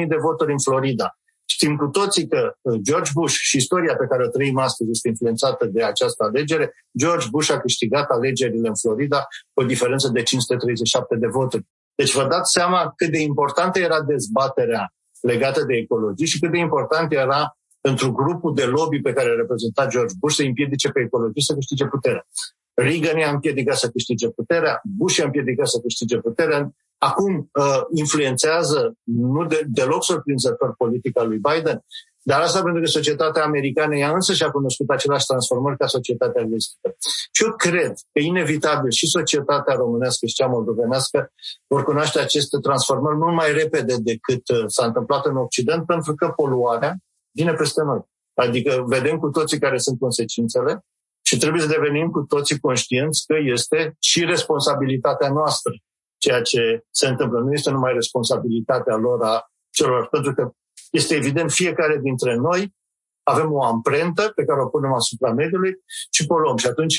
100.000 0.00 0.06
de 0.08 0.16
voturi 0.16 0.52
în 0.52 0.58
Florida. 0.58 1.17
Știm 1.50 1.76
cu 1.76 1.86
toții 1.86 2.28
că 2.28 2.52
uh, 2.60 2.78
George 2.82 3.10
Bush 3.14 3.34
și 3.38 3.56
istoria 3.56 3.96
pe 3.96 4.06
care 4.06 4.24
o 4.24 4.28
trăim 4.28 4.58
astăzi 4.58 4.90
este 4.90 5.08
influențată 5.08 5.66
de 5.66 5.82
această 5.82 6.24
alegere. 6.24 6.72
George 6.98 7.26
Bush 7.30 7.50
a 7.50 7.60
câștigat 7.60 8.10
alegerile 8.10 8.68
în 8.68 8.76
Florida 8.82 9.26
cu 9.52 9.62
o 9.62 9.64
diferență 9.64 10.08
de 10.08 10.22
537 10.22 11.16
de 11.16 11.26
voturi. 11.26 11.66
Deci 11.94 12.14
vă 12.14 12.26
dați 12.26 12.52
seama 12.52 12.92
cât 12.96 13.10
de 13.10 13.20
importantă 13.20 13.78
era 13.78 14.02
dezbaterea 14.02 14.92
legată 15.20 15.64
de 15.64 15.74
ecologie 15.74 16.26
și 16.26 16.38
cât 16.38 16.50
de 16.50 16.58
important 16.58 17.12
era 17.12 17.56
pentru 17.80 18.12
grupul 18.12 18.54
de 18.54 18.64
lobby 18.64 19.00
pe 19.00 19.12
care 19.12 19.34
reprezenta 19.34 19.86
George 19.86 20.14
Bush 20.18 20.36
să 20.36 20.42
împiedice 20.42 20.88
pe 20.88 21.00
ecologii 21.00 21.42
să 21.42 21.54
câștige 21.54 21.86
puterea. 21.86 22.26
Reagan 22.74 23.18
i-a 23.18 23.30
împiedicat 23.30 23.76
să 23.76 23.88
câștige 23.88 24.28
puterea, 24.28 24.80
Bush 24.98 25.16
i-a 25.16 25.24
împiedicat 25.24 25.68
să 25.68 25.78
câștige 25.82 26.16
puterea, 26.18 26.70
acum 26.98 27.50
uh, 27.52 27.80
influențeă 27.94 28.60
nu 29.04 29.46
de, 29.46 29.62
deloc 29.66 30.04
surprinzător 30.04 30.74
politica 30.76 31.22
lui 31.22 31.38
Biden, 31.38 31.84
dar 32.22 32.40
asta 32.40 32.62
pentru 32.62 32.80
că 32.80 32.86
societatea 32.86 33.44
americană 33.44 33.96
ea 33.96 34.10
însă 34.10 34.32
și-a 34.32 34.50
cunoscut 34.50 34.88
același 34.90 35.26
transformări 35.26 35.76
ca 35.76 35.86
societatea 35.86 36.44
vestică. 36.50 36.96
Și 37.32 37.44
eu 37.44 37.52
cred 37.56 37.92
că 38.12 38.20
inevitabil 38.20 38.90
și 38.90 39.06
societatea 39.06 39.74
românească 39.74 40.26
și 40.26 40.34
cea 40.34 40.46
moldovenească 40.46 41.32
vor 41.66 41.84
cunoaște 41.84 42.18
aceste 42.18 42.58
transformări 42.58 43.16
mult 43.16 43.34
mai 43.34 43.52
repede 43.52 43.94
decât 43.98 44.48
uh, 44.48 44.64
s-a 44.66 44.84
întâmplat 44.84 45.26
în 45.26 45.36
Occident, 45.36 45.86
pentru 45.86 46.14
că 46.14 46.32
poluarea 46.36 46.96
vine 47.30 47.52
peste 47.52 47.82
noi. 47.82 48.00
Adică 48.34 48.84
vedem 48.86 49.18
cu 49.18 49.28
toții 49.28 49.58
care 49.58 49.78
sunt 49.78 49.98
consecințele 49.98 50.84
și 51.22 51.36
trebuie 51.36 51.62
să 51.62 51.68
devenim 51.68 52.08
cu 52.10 52.20
toții 52.20 52.60
conștienți 52.60 53.24
că 53.26 53.36
este 53.54 53.96
și 53.98 54.24
responsabilitatea 54.24 55.28
noastră 55.28 55.72
ceea 56.18 56.42
ce 56.42 56.84
se 56.90 57.06
întâmplă. 57.06 57.38
Nu 57.38 57.52
este 57.52 57.70
numai 57.70 57.92
responsabilitatea 57.92 58.96
lor 58.96 59.22
a 59.22 59.50
celor, 59.70 60.08
pentru 60.08 60.34
că 60.34 60.50
este 60.90 61.14
evident 61.14 61.50
fiecare 61.50 61.98
dintre 62.02 62.34
noi 62.34 62.76
avem 63.22 63.52
o 63.52 63.64
amprentă 63.64 64.32
pe 64.34 64.44
care 64.44 64.62
o 64.62 64.68
punem 64.68 64.92
asupra 64.92 65.32
mediului 65.32 65.72
și 66.10 66.26
poluăm. 66.26 66.56
Și 66.56 66.66
atunci 66.66 66.96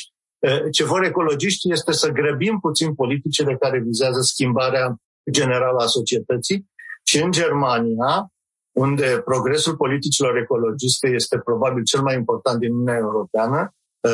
ce 0.72 0.84
vor 0.84 1.04
ecologiștii 1.04 1.72
este 1.72 1.92
să 1.92 2.10
grăbim 2.10 2.60
puțin 2.60 2.96
politicile 2.96 3.56
care 3.58 3.80
vizează 3.80 4.20
schimbarea 4.22 4.96
generală 5.32 5.84
a 5.84 5.86
societății 5.86 6.70
și 7.04 7.22
în 7.22 7.32
Germania, 7.32 8.32
unde 8.72 9.22
progresul 9.26 9.76
politicilor 9.76 10.38
ecologiste 10.38 11.08
este 11.08 11.38
probabil 11.38 11.84
cel 11.84 12.02
mai 12.02 12.16
important 12.16 12.60
din 12.60 12.72
Uniunea 12.72 12.98
Europeană, 12.98 13.74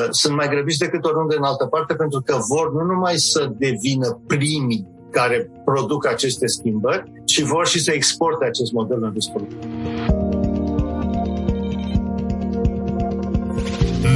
sunt 0.09 0.35
mai 0.35 0.49
grăbiți 0.49 0.77
decât 0.77 1.05
oriunde 1.05 1.35
în 1.35 1.43
altă 1.43 1.65
parte 1.65 1.95
pentru 1.95 2.21
că 2.21 2.37
vor 2.49 2.73
nu 2.73 2.83
numai 2.83 3.17
să 3.17 3.51
devină 3.57 4.23
primii 4.27 4.94
care 5.19 5.49
produc 5.65 6.07
aceste 6.07 6.47
schimbări 6.47 7.11
și 7.25 7.43
vor 7.43 7.67
și 7.67 7.79
să 7.79 7.91
exporte 7.91 8.45
acest 8.45 8.71
model 8.71 9.03
în 9.03 9.11
restul 9.13 9.47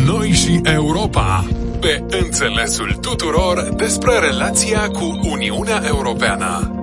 Noi 0.06 0.30
și 0.30 0.62
Europa 0.64 1.48
pe 1.80 2.04
înțelesul 2.24 2.98
tuturor 3.02 3.74
despre 3.78 4.20
relația 4.20 4.88
cu 4.88 5.20
Uniunea 5.32 5.82
Europeană. 5.88 6.74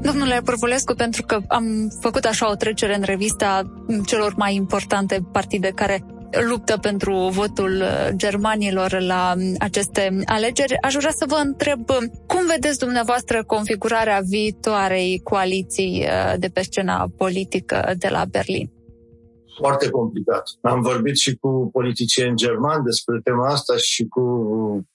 Domnule 0.00 0.40
Părvulescu, 0.44 0.94
pentru 0.94 1.22
că 1.26 1.38
am 1.46 1.64
făcut 2.00 2.24
așa 2.24 2.50
o 2.50 2.54
trecere 2.54 2.94
în 2.94 3.02
revista 3.04 3.62
celor 4.06 4.34
mai 4.36 4.54
importante 4.54 5.18
partide 5.32 5.72
care 5.74 6.04
luptă 6.48 6.78
pentru 6.80 7.28
votul 7.30 7.80
uh, 7.80 8.08
germanilor 8.16 9.00
la 9.00 9.34
um, 9.36 9.54
aceste 9.58 10.18
alegeri. 10.24 10.80
Aș 10.80 10.94
vrea 10.94 11.10
să 11.10 11.24
vă 11.28 11.40
întreb 11.44 11.90
um, 11.90 12.10
cum 12.26 12.46
vedeți 12.46 12.78
dumneavoastră 12.78 13.44
configurarea 13.44 14.20
viitoarei 14.24 15.20
coaliții 15.24 16.04
uh, 16.04 16.38
de 16.38 16.48
pe 16.48 16.62
scena 16.62 17.06
politică 17.16 17.94
de 17.98 18.08
la 18.08 18.24
Berlin? 18.30 18.70
Foarte 19.56 19.90
complicat. 19.90 20.42
Am 20.60 20.80
vorbit 20.80 21.16
și 21.16 21.36
cu 21.36 21.68
politicieni 21.72 22.36
germani 22.36 22.84
despre 22.84 23.20
tema 23.24 23.46
asta 23.46 23.76
și 23.76 24.06
cu 24.08 24.22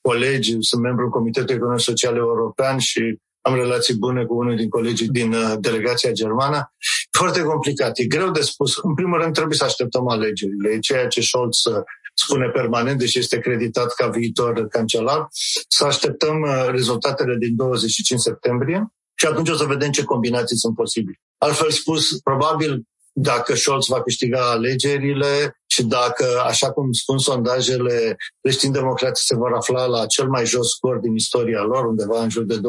colegi, 0.02 0.56
sunt 0.60 0.82
membru 0.82 1.10
Comitetului 1.10 1.56
Economic 1.56 1.82
Social 1.82 2.16
European 2.16 2.78
și 2.78 3.18
am 3.44 3.56
relații 3.56 3.98
bune 3.98 4.26
cu 4.26 4.36
unul 4.36 4.56
din 4.56 4.70
colegii 4.70 5.08
din 5.08 5.34
uh, 5.34 5.54
delegația 5.60 6.12
germană. 6.12 6.74
Foarte 7.12 7.42
complicat, 7.42 7.98
e 8.00 8.06
greu 8.06 8.32
de 8.32 8.42
spus. 8.42 8.78
În 8.82 8.94
primul 8.94 9.22
rând 9.22 9.34
trebuie 9.34 9.58
să 9.58 9.64
așteptăm 9.64 10.08
alegerile. 10.08 10.70
E 10.70 10.80
ceea 10.80 11.08
ce 11.08 11.22
Scholz 11.22 11.66
uh, 11.66 11.82
spune 12.14 12.50
permanent, 12.50 13.00
deși 13.00 13.20
este 13.20 13.40
creditat 13.40 13.94
ca 13.94 14.08
viitor 14.08 14.68
cancelar, 14.68 15.28
să 15.68 15.86
așteptăm 15.86 16.42
uh, 16.42 16.68
rezultatele 16.70 17.36
din 17.36 17.56
25 17.56 18.20
septembrie 18.20 18.94
și 19.16 19.26
atunci 19.26 19.50
o 19.50 19.56
să 19.56 19.64
vedem 19.64 19.92
ce 19.92 20.04
combinații 20.04 20.58
sunt 20.58 20.76
posibile. 20.76 21.22
Altfel 21.38 21.70
spus, 21.70 22.20
probabil 22.20 22.84
dacă 23.14 23.56
Scholz 23.56 23.86
va 23.88 24.02
câștiga 24.02 24.50
alegerile 24.50 25.58
și 25.74 25.84
dacă, 25.84 26.26
așa 26.46 26.72
cum 26.72 26.92
spun 26.92 27.18
sondajele, 27.18 28.16
creștini 28.42 28.74
democrații 28.74 29.26
se 29.26 29.36
vor 29.36 29.54
afla 29.54 29.86
la 29.86 30.06
cel 30.06 30.28
mai 30.28 30.46
jos 30.46 30.70
scor 30.70 30.98
din 30.98 31.16
istoria 31.16 31.62
lor, 31.62 31.86
undeva 31.86 32.22
în 32.24 32.30
jur 32.30 32.44
de 32.44 32.58
20%, 32.58 32.60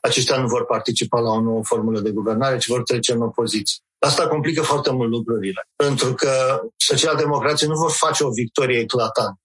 aceștia 0.00 0.40
nu 0.40 0.46
vor 0.46 0.64
participa 0.64 1.20
la 1.20 1.30
o 1.30 1.40
nouă 1.40 1.64
formulă 1.64 2.00
de 2.00 2.10
guvernare, 2.10 2.58
ci 2.58 2.66
vor 2.66 2.82
trece 2.82 3.12
în 3.12 3.22
opoziție. 3.22 3.76
Asta 3.98 4.28
complică 4.28 4.62
foarte 4.62 4.92
mult 4.92 5.10
lucrurile, 5.10 5.68
pentru 5.76 6.14
că 6.14 6.60
socialdemocrații 6.76 7.66
nu 7.66 7.74
vor 7.74 7.90
face 7.90 8.24
o 8.24 8.30
victorie 8.30 8.78
eclatantă 8.78 9.38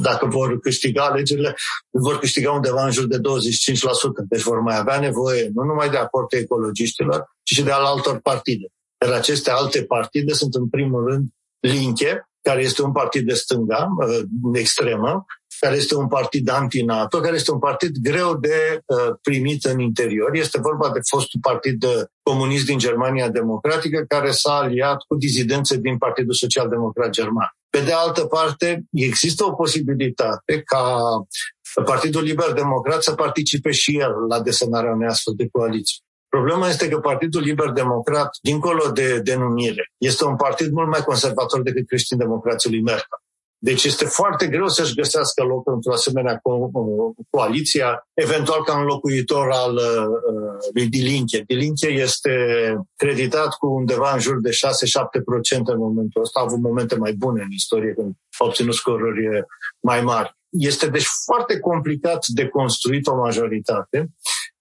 dacă 0.00 0.26
vor 0.26 0.60
câștiga 0.60 1.04
alegerile, 1.04 1.54
vor 1.90 2.18
câștiga 2.18 2.52
undeva 2.52 2.84
în 2.84 2.90
jur 2.90 3.06
de 3.06 3.16
25%. 3.16 3.20
Deci 4.28 4.42
vor 4.42 4.60
mai 4.60 4.78
avea 4.78 5.00
nevoie 5.00 5.50
nu 5.54 5.62
numai 5.62 5.90
de 5.90 5.96
aportul 5.96 6.38
ecologiștilor, 6.38 7.24
ci 7.42 7.54
și 7.54 7.62
de 7.62 7.70
al 7.70 7.84
altor 7.84 8.20
partide. 8.20 8.66
Iar 9.04 9.12
aceste 9.12 9.50
alte 9.50 9.84
partide 9.84 10.32
sunt 10.32 10.54
în 10.54 10.68
primul 10.68 11.06
rând 11.10 11.24
Linke, 11.68 12.28
care 12.42 12.62
este 12.62 12.82
un 12.82 12.92
partid 12.92 13.26
de 13.26 13.34
stânga, 13.34 13.88
uh, 13.96 14.20
extremă, 14.52 15.24
care 15.60 15.76
este 15.76 15.96
un 15.96 16.08
partid 16.08 16.48
anti-NATO, 16.48 17.20
care 17.20 17.34
este 17.34 17.52
un 17.52 17.58
partid 17.58 17.96
greu 18.02 18.36
de 18.36 18.80
uh, 18.86 19.14
primit 19.22 19.64
în 19.64 19.78
interior. 19.78 20.34
Este 20.34 20.60
vorba 20.60 20.90
de 20.90 20.98
fostul 21.08 21.40
partid 21.42 21.84
comunist 22.22 22.66
din 22.66 22.78
Germania 22.78 23.28
Democratică, 23.28 24.04
care 24.08 24.30
s-a 24.30 24.54
aliat 24.54 24.96
cu 25.08 25.16
dizidențe 25.16 25.76
din 25.76 25.98
Partidul 25.98 26.34
Social 26.34 26.68
Democrat 26.68 27.10
German. 27.10 27.48
Pe 27.70 27.80
de 27.80 27.92
altă 27.92 28.24
parte, 28.24 28.84
există 28.90 29.44
o 29.44 29.52
posibilitate 29.52 30.62
ca 30.64 31.00
Partidul 31.84 32.22
Liber 32.22 32.52
Democrat 32.52 33.02
să 33.02 33.12
participe 33.14 33.70
și 33.70 33.98
el 33.98 34.12
la 34.28 34.42
desenarea 34.42 34.92
unei 34.92 35.08
astfel 35.08 35.34
de 35.36 35.48
coaliții. 35.52 36.02
Problema 36.34 36.68
este 36.68 36.88
că 36.88 36.98
Partidul 36.98 37.42
Liber 37.42 37.68
Democrat, 37.68 38.38
dincolo 38.42 38.90
de 38.90 39.18
denumire, 39.18 39.92
este 39.98 40.24
un 40.24 40.36
partid 40.36 40.72
mult 40.72 40.88
mai 40.88 41.00
conservator 41.00 41.62
decât 41.62 41.86
creștin 41.86 42.18
democrații 42.18 42.70
lui 42.70 42.82
Merkel. 42.82 43.18
Deci 43.58 43.84
este 43.84 44.04
foarte 44.04 44.46
greu 44.46 44.68
să-și 44.68 44.94
găsească 44.94 45.42
loc 45.42 45.68
într-o 45.68 45.92
asemenea 45.92 46.36
co- 46.36 47.26
coaliție, 47.30 47.84
eventual 48.14 48.64
ca 48.64 48.78
înlocuitor 48.78 49.50
al 49.50 49.74
uh, 49.74 50.06
lui 50.74 50.86
Dilinche. 50.86 51.42
Dilinche 51.46 51.88
este 51.88 52.34
creditat 52.96 53.54
cu 53.54 53.66
undeva 53.66 54.12
în 54.12 54.20
jur 54.20 54.40
de 54.40 54.50
6-7% 54.50 54.52
în 55.64 55.78
momentul 55.78 56.22
ăsta. 56.22 56.40
A 56.40 56.42
avut 56.42 56.60
momente 56.60 56.96
mai 56.96 57.12
bune 57.12 57.42
în 57.42 57.50
istorie 57.50 57.92
când 57.92 58.12
a 58.38 58.44
obținut 58.44 58.74
scoruri 58.74 59.44
mai 59.80 60.00
mari. 60.00 60.36
Este 60.48 60.86
deci 60.88 61.06
foarte 61.24 61.58
complicat 61.58 62.26
de 62.26 62.48
construit 62.48 63.06
o 63.06 63.14
majoritate 63.14 64.08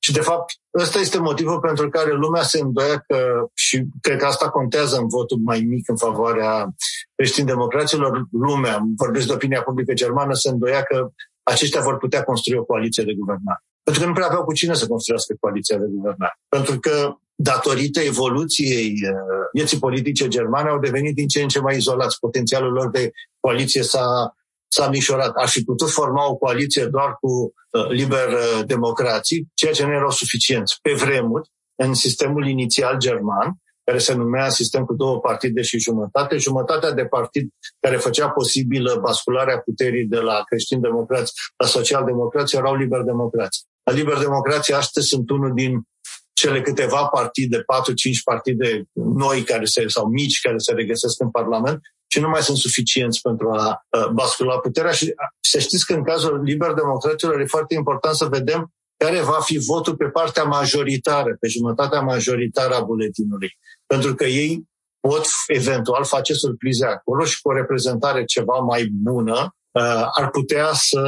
și, 0.04 0.12
de 0.12 0.20
fapt, 0.20 0.54
ăsta 0.80 1.00
este 1.00 1.18
motivul 1.18 1.60
pentru 1.60 1.90
care 1.90 2.14
lumea 2.14 2.42
se 2.42 2.60
îndoia 2.60 3.04
că, 3.08 3.48
și 3.54 3.84
cred 4.02 4.18
că 4.18 4.26
asta 4.26 4.50
contează 4.50 4.98
în 4.98 5.08
votul 5.08 5.38
mai 5.44 5.60
mic 5.60 5.90
în 5.90 5.98
favoarea 5.98 6.76
creștin-democraților, 7.16 8.28
lumea, 8.32 8.84
vorbesc 8.98 9.28
de 9.28 9.34
opinia 9.34 9.62
publică 9.62 9.94
germană, 9.94 10.34
se 10.34 10.50
îndoia 10.50 10.84
că 10.84 11.12
aceștia 11.44 11.82
vor 11.82 11.98
putea 11.98 12.24
construi 12.24 12.58
o 12.58 12.64
coaliție 12.64 13.04
de 13.04 13.14
guvernare. 13.14 13.64
Pentru 13.84 14.02
că 14.02 14.08
nu 14.08 14.14
prea 14.14 14.28
aveau 14.28 14.44
cu 14.44 14.54
cine 14.54 14.74
să 14.74 14.88
construiască 14.88 15.36
coaliția 15.40 15.78
de 15.78 15.86
guvernare. 15.90 16.40
Pentru 16.50 16.80
că, 16.80 17.18
datorită 17.36 18.00
evoluției 18.00 18.88
uh, 18.92 19.48
vieții 19.54 19.80
politice 19.80 20.28
germane, 20.28 20.70
au 20.70 20.80
devenit 20.80 21.16
din 21.16 21.28
ce 21.28 21.42
în 21.42 21.48
ce 21.48 21.60
mai 21.60 21.76
izolați. 21.76 22.20
Potențialul 22.20 22.72
lor 22.72 22.90
de 22.90 23.12
coaliție 23.40 23.84
s-a 23.84 24.36
s-a 24.74 24.90
mișorat. 24.90 25.32
Ar 25.36 25.48
fi 25.48 25.64
putut 25.64 25.90
forma 25.90 26.30
o 26.30 26.36
coaliție 26.36 26.86
doar 26.86 27.18
cu 27.22 27.32
uh, 27.32 27.88
liber 27.90 28.28
uh, 28.28 28.66
democrații, 28.66 29.48
ceea 29.54 29.74
ce 29.74 29.86
nu 29.86 29.94
erau 29.94 30.10
suficienți. 30.10 30.78
Pe 30.82 30.94
vremuri, 30.94 31.50
în 31.76 31.94
sistemul 31.94 32.48
inițial 32.48 32.98
german, 32.98 33.58
care 33.84 33.98
se 33.98 34.14
numea 34.14 34.50
sistem 34.50 34.86
cu 34.86 34.94
două 34.94 35.20
partide 35.20 35.62
și 35.62 35.80
jumătate, 35.80 36.38
jumătatea 36.38 36.92
de 36.92 37.06
partid 37.06 37.50
care 37.80 37.98
făcea 37.98 38.30
posibilă 38.30 39.00
bascularea 39.02 39.60
puterii 39.60 40.06
de 40.06 40.20
la 40.20 40.42
creștini-democrați 40.46 41.34
la 41.58 41.68
social-democrați 41.68 42.56
erau 42.56 42.76
liber-democrați. 42.76 43.66
La 43.84 43.94
liber-democrații 43.94 44.74
astăzi 44.74 45.08
sunt 45.08 45.30
unul 45.30 45.54
din 45.54 45.82
cele 46.34 46.62
câteva 46.62 47.06
partide, 47.06 47.58
4-5 47.58 47.62
partide 48.24 48.84
noi 48.94 49.42
care 49.42 49.66
se, 49.66 49.88
sau 49.88 50.06
mici 50.08 50.42
care 50.42 50.58
se 50.58 50.74
regăsesc 50.74 51.22
în 51.22 51.32
Parlament, 51.32 51.80
și 52.14 52.20
nu 52.20 52.30
mai 52.30 52.42
sunt 52.42 52.58
suficienți 52.58 53.22
pentru 53.22 53.50
a 53.52 53.86
bascula 54.14 54.60
puterea. 54.60 54.92
Și 54.92 55.14
să 55.40 55.60
știți 55.60 55.86
că 55.86 55.94
în 55.94 56.04
cazul 56.04 56.42
liber 56.44 56.74
democraților 56.74 57.40
e 57.40 57.46
foarte 57.46 57.74
important 57.74 58.16
să 58.16 58.26
vedem 58.26 58.72
care 58.98 59.22
va 59.22 59.40
fi 59.40 59.58
votul 59.58 59.96
pe 59.96 60.06
partea 60.06 60.44
majoritară, 60.44 61.36
pe 61.40 61.48
jumătatea 61.48 62.02
majoritară 62.02 62.74
a 62.76 62.84
buletinului. 62.84 63.52
Pentru 63.86 64.16
că 64.16 64.26
ei 64.26 64.64
pot 65.00 65.26
eventual 65.48 66.04
face 66.04 66.34
surprize 66.34 66.86
acolo 66.86 67.24
și 67.24 67.42
cu 67.42 67.50
o 67.50 67.54
reprezentare 67.54 68.24
ceva 68.24 68.58
mai 68.58 68.88
bună 68.92 69.56
uh, 69.72 70.08
ar 70.20 70.30
putea 70.30 70.70
să, 70.74 71.02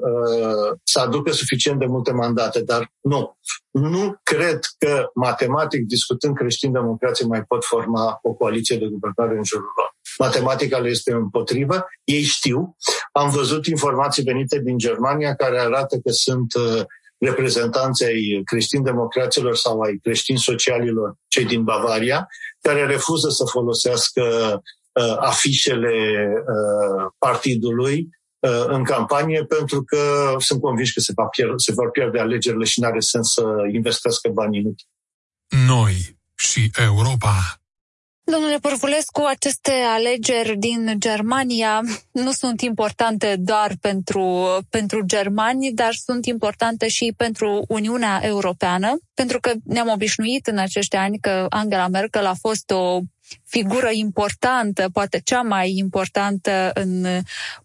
uh, 0.00 0.78
să 0.82 1.00
aducă 1.00 1.32
suficient 1.32 1.78
de 1.78 1.86
multe 1.86 2.12
mandate, 2.12 2.60
dar 2.62 2.92
nu. 3.00 3.38
Nu 3.70 4.14
cred 4.22 4.60
că 4.78 5.10
matematic, 5.14 5.86
discutând 5.86 6.36
creștini 6.36 6.72
democrații, 6.72 7.26
mai 7.26 7.42
pot 7.42 7.64
forma 7.64 8.18
o 8.22 8.32
coaliție 8.32 8.76
de 8.76 8.86
guvernare 8.86 9.36
în 9.36 9.44
jurul 9.44 9.72
lor. 9.76 9.90
Matematica 10.24 10.78
le 10.78 10.88
este 10.88 11.12
împotrivă, 11.12 11.86
ei 12.04 12.22
știu. 12.22 12.76
Am 13.12 13.30
văzut 13.30 13.66
informații 13.66 14.22
venite 14.22 14.60
din 14.60 14.78
Germania 14.78 15.34
care 15.34 15.60
arată 15.60 15.96
că 15.96 16.10
sunt 16.10 16.54
uh, 16.54 16.82
reprezentanții 17.18 18.06
ai 18.06 18.40
creștin-democraților 18.44 19.56
sau 19.56 19.80
ai 19.80 19.98
creștin-socialilor, 20.02 21.14
cei 21.28 21.44
din 21.44 21.62
Bavaria, 21.64 22.28
care 22.60 22.86
refuză 22.86 23.28
să 23.28 23.44
folosească 23.44 24.22
uh, 24.92 25.16
afișele 25.18 25.94
uh, 26.36 27.12
partidului 27.18 28.08
uh, 28.38 28.64
în 28.66 28.84
campanie 28.84 29.44
pentru 29.44 29.82
că 29.82 30.34
sunt 30.38 30.60
convinși 30.60 30.92
că 30.92 31.00
se, 31.00 31.12
va 31.16 31.24
pierde, 31.24 31.54
se 31.56 31.72
vor 31.72 31.90
pierde 31.90 32.18
alegerile 32.18 32.64
și 32.64 32.80
nu 32.80 32.86
are 32.86 33.00
sens 33.00 33.32
să 33.32 33.42
investească 33.72 34.28
bani 34.28 34.56
inutili. 34.56 34.88
Noi 35.66 36.18
și 36.34 36.70
Europa. 36.76 37.59
Domnule 38.30 38.58
Părvulescu, 38.58 39.22
aceste 39.28 39.70
alegeri 39.70 40.56
din 40.58 40.94
Germania 40.98 41.80
nu 42.10 42.30
sunt 42.30 42.60
importante 42.60 43.36
doar 43.38 43.72
pentru, 43.80 44.48
pentru 44.68 45.02
germani, 45.04 45.72
dar 45.72 45.92
sunt 45.92 46.26
importante 46.26 46.88
și 46.88 47.12
pentru 47.16 47.64
Uniunea 47.68 48.20
Europeană, 48.22 48.98
pentru 49.14 49.40
că 49.40 49.52
ne-am 49.64 49.88
obișnuit 49.88 50.46
în 50.46 50.58
acești 50.58 50.96
ani 50.96 51.18
că 51.18 51.46
Angela 51.48 51.88
Merkel 51.88 52.26
a 52.26 52.34
fost 52.40 52.70
o 52.70 53.00
figură 53.44 53.88
importantă, 53.92 54.88
poate 54.92 55.20
cea 55.24 55.42
mai 55.42 55.72
importantă 55.76 56.70
în 56.74 57.06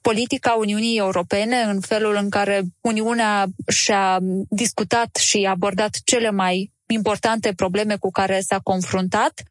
politica 0.02 0.52
Uniunii 0.52 0.98
Europene, 0.98 1.62
în 1.62 1.80
felul 1.80 2.18
în 2.22 2.30
care 2.30 2.62
Uniunea 2.82 3.46
și-a 3.68 4.20
discutat 4.50 5.16
și 5.16 5.48
abordat 5.50 5.98
cele 6.04 6.32
mai 6.32 6.72
importante 6.88 7.54
probleme 7.54 7.96
cu 7.96 8.12
care 8.12 8.40
s-a 8.40 8.60
confruntat 8.60 9.44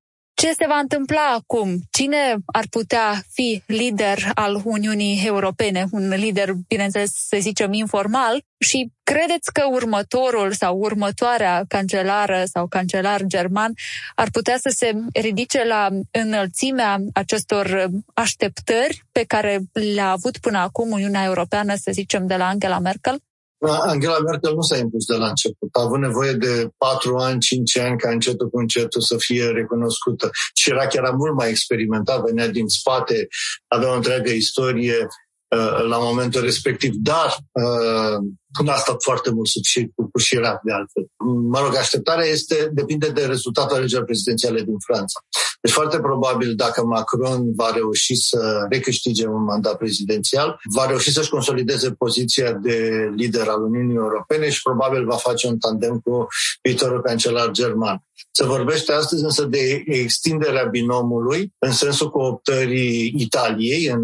ce 0.45 0.53
se 0.53 0.67
va 0.69 0.79
întâmpla 0.79 1.33
acum? 1.39 1.79
Cine 1.91 2.37
ar 2.47 2.65
putea 2.71 3.23
fi 3.33 3.63
lider 3.67 4.31
al 4.35 4.61
Uniunii 4.65 5.23
Europene? 5.27 5.85
Un 5.91 6.09
lider, 6.09 6.53
bineînțeles, 6.69 7.11
să 7.29 7.37
zicem 7.41 7.73
informal. 7.73 8.45
Și 8.59 8.93
credeți 9.03 9.53
că 9.53 9.63
următorul 9.71 10.53
sau 10.53 10.79
următoarea 10.79 11.65
cancelară 11.69 12.43
sau 12.45 12.67
cancelar 12.67 13.23
german 13.27 13.73
ar 14.15 14.29
putea 14.31 14.57
să 14.59 14.69
se 14.77 14.93
ridice 15.13 15.65
la 15.65 15.89
înălțimea 16.11 16.99
acestor 17.13 17.91
așteptări 18.15 19.05
pe 19.13 19.25
care 19.25 19.61
le-a 19.95 20.11
avut 20.11 20.39
până 20.39 20.59
acum 20.59 20.91
Uniunea 20.91 21.25
Europeană, 21.25 21.75
să 21.75 21.91
zicem, 21.93 22.27
de 22.27 22.37
la 22.37 22.47
Angela 22.47 22.79
Merkel? 22.79 23.19
Angela 23.70 24.18
Merkel 24.18 24.55
nu 24.55 24.61
s-a 24.61 24.77
impus 24.77 25.05
de 25.05 25.16
la 25.16 25.29
început. 25.29 25.68
A 25.72 25.83
avut 25.83 25.98
nevoie 25.98 26.33
de 26.33 26.68
patru 26.79 27.16
ani, 27.16 27.40
cinci 27.40 27.79
ani 27.79 27.98
ca 27.98 28.11
încetul 28.11 28.48
cu 28.48 28.59
încetul 28.59 29.00
să 29.00 29.16
fie 29.18 29.44
recunoscută. 29.46 30.31
Și 30.55 30.70
era 30.70 30.87
chiar 30.87 31.11
mult 31.11 31.35
mai 31.35 31.48
experimentat, 31.48 32.24
venea 32.24 32.48
din 32.48 32.68
spate, 32.68 33.29
avea 33.66 33.92
o 33.92 33.94
întreagă 33.94 34.31
istorie 34.31 34.96
uh, 35.00 35.24
la 35.88 35.99
momentul 35.99 36.40
respectiv, 36.40 36.93
dar 36.95 37.37
uh, 37.53 38.19
nu 38.62 38.71
a 38.71 38.77
stat 38.77 39.03
foarte 39.03 39.31
mult 39.31 39.49
sub 39.49 39.62
și 39.62 39.90
cu, 39.95 40.03
cu 40.03 40.19
Chirac 40.29 40.61
de 40.62 40.73
altfel. 40.73 41.07
Mă 41.51 41.61
rog, 41.61 41.77
așteptarea 41.77 42.27
este, 42.27 42.71
depinde 42.73 43.09
de 43.09 43.25
rezultatul 43.25 43.77
alegerilor 43.77 44.05
prezidențiale 44.05 44.62
din 44.62 44.79
Franța. 44.79 45.21
Deci 45.61 45.73
foarte 45.73 45.99
probabil 45.99 46.55
dacă 46.55 46.85
Macron 46.85 47.55
va 47.55 47.71
reuși 47.75 48.14
să 48.14 48.67
recâștige 48.71 49.27
un 49.27 49.43
mandat 49.43 49.77
prezidențial, 49.77 50.61
va 50.75 50.87
reuși 50.87 51.12
să-și 51.12 51.31
consolideze 51.31 51.90
poziția 51.90 52.53
de 52.53 53.09
lider 53.17 53.49
al 53.49 53.62
Uniunii 53.62 53.97
Europene 53.97 54.51
și 54.51 54.62
probabil 54.62 55.05
va 55.05 55.17
face 55.17 55.47
un 55.47 55.59
tandem 55.59 55.99
cu 55.99 56.27
viitorul 56.62 57.03
cancelar 57.03 57.51
german. 57.51 57.99
Se 58.31 58.45
vorbește 58.45 58.93
astăzi 58.93 59.23
însă 59.23 59.45
de 59.45 59.83
extinderea 59.87 60.64
binomului 60.64 61.53
în 61.59 61.73
sensul 61.73 62.11
cooptării 62.11 63.14
Italiei 63.17 63.87
în 63.87 64.03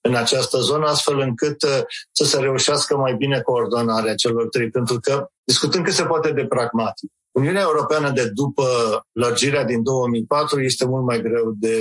în 0.00 0.14
această 0.14 0.58
zonă, 0.58 0.86
astfel 0.86 1.18
încât 1.18 1.62
uh, 1.62 1.80
să 2.12 2.24
se 2.24 2.38
reușească 2.40 2.96
mai 2.96 3.14
bine 3.14 3.40
coordonarea 3.40 4.14
celor 4.14 4.48
trei. 4.48 4.70
Pentru 4.70 4.98
că, 5.00 5.26
discutând 5.44 5.84
cât 5.84 5.94
se 5.94 6.04
poate 6.04 6.32
de 6.32 6.46
pragmatic, 6.46 7.10
Uniunea 7.32 7.62
Europeană 7.62 8.10
de 8.10 8.30
după 8.34 8.64
lărgirea 9.12 9.64
din 9.64 9.82
2004 9.82 10.62
este 10.62 10.86
mult 10.86 11.04
mai 11.04 11.20
greu 11.20 11.52
de 11.58 11.76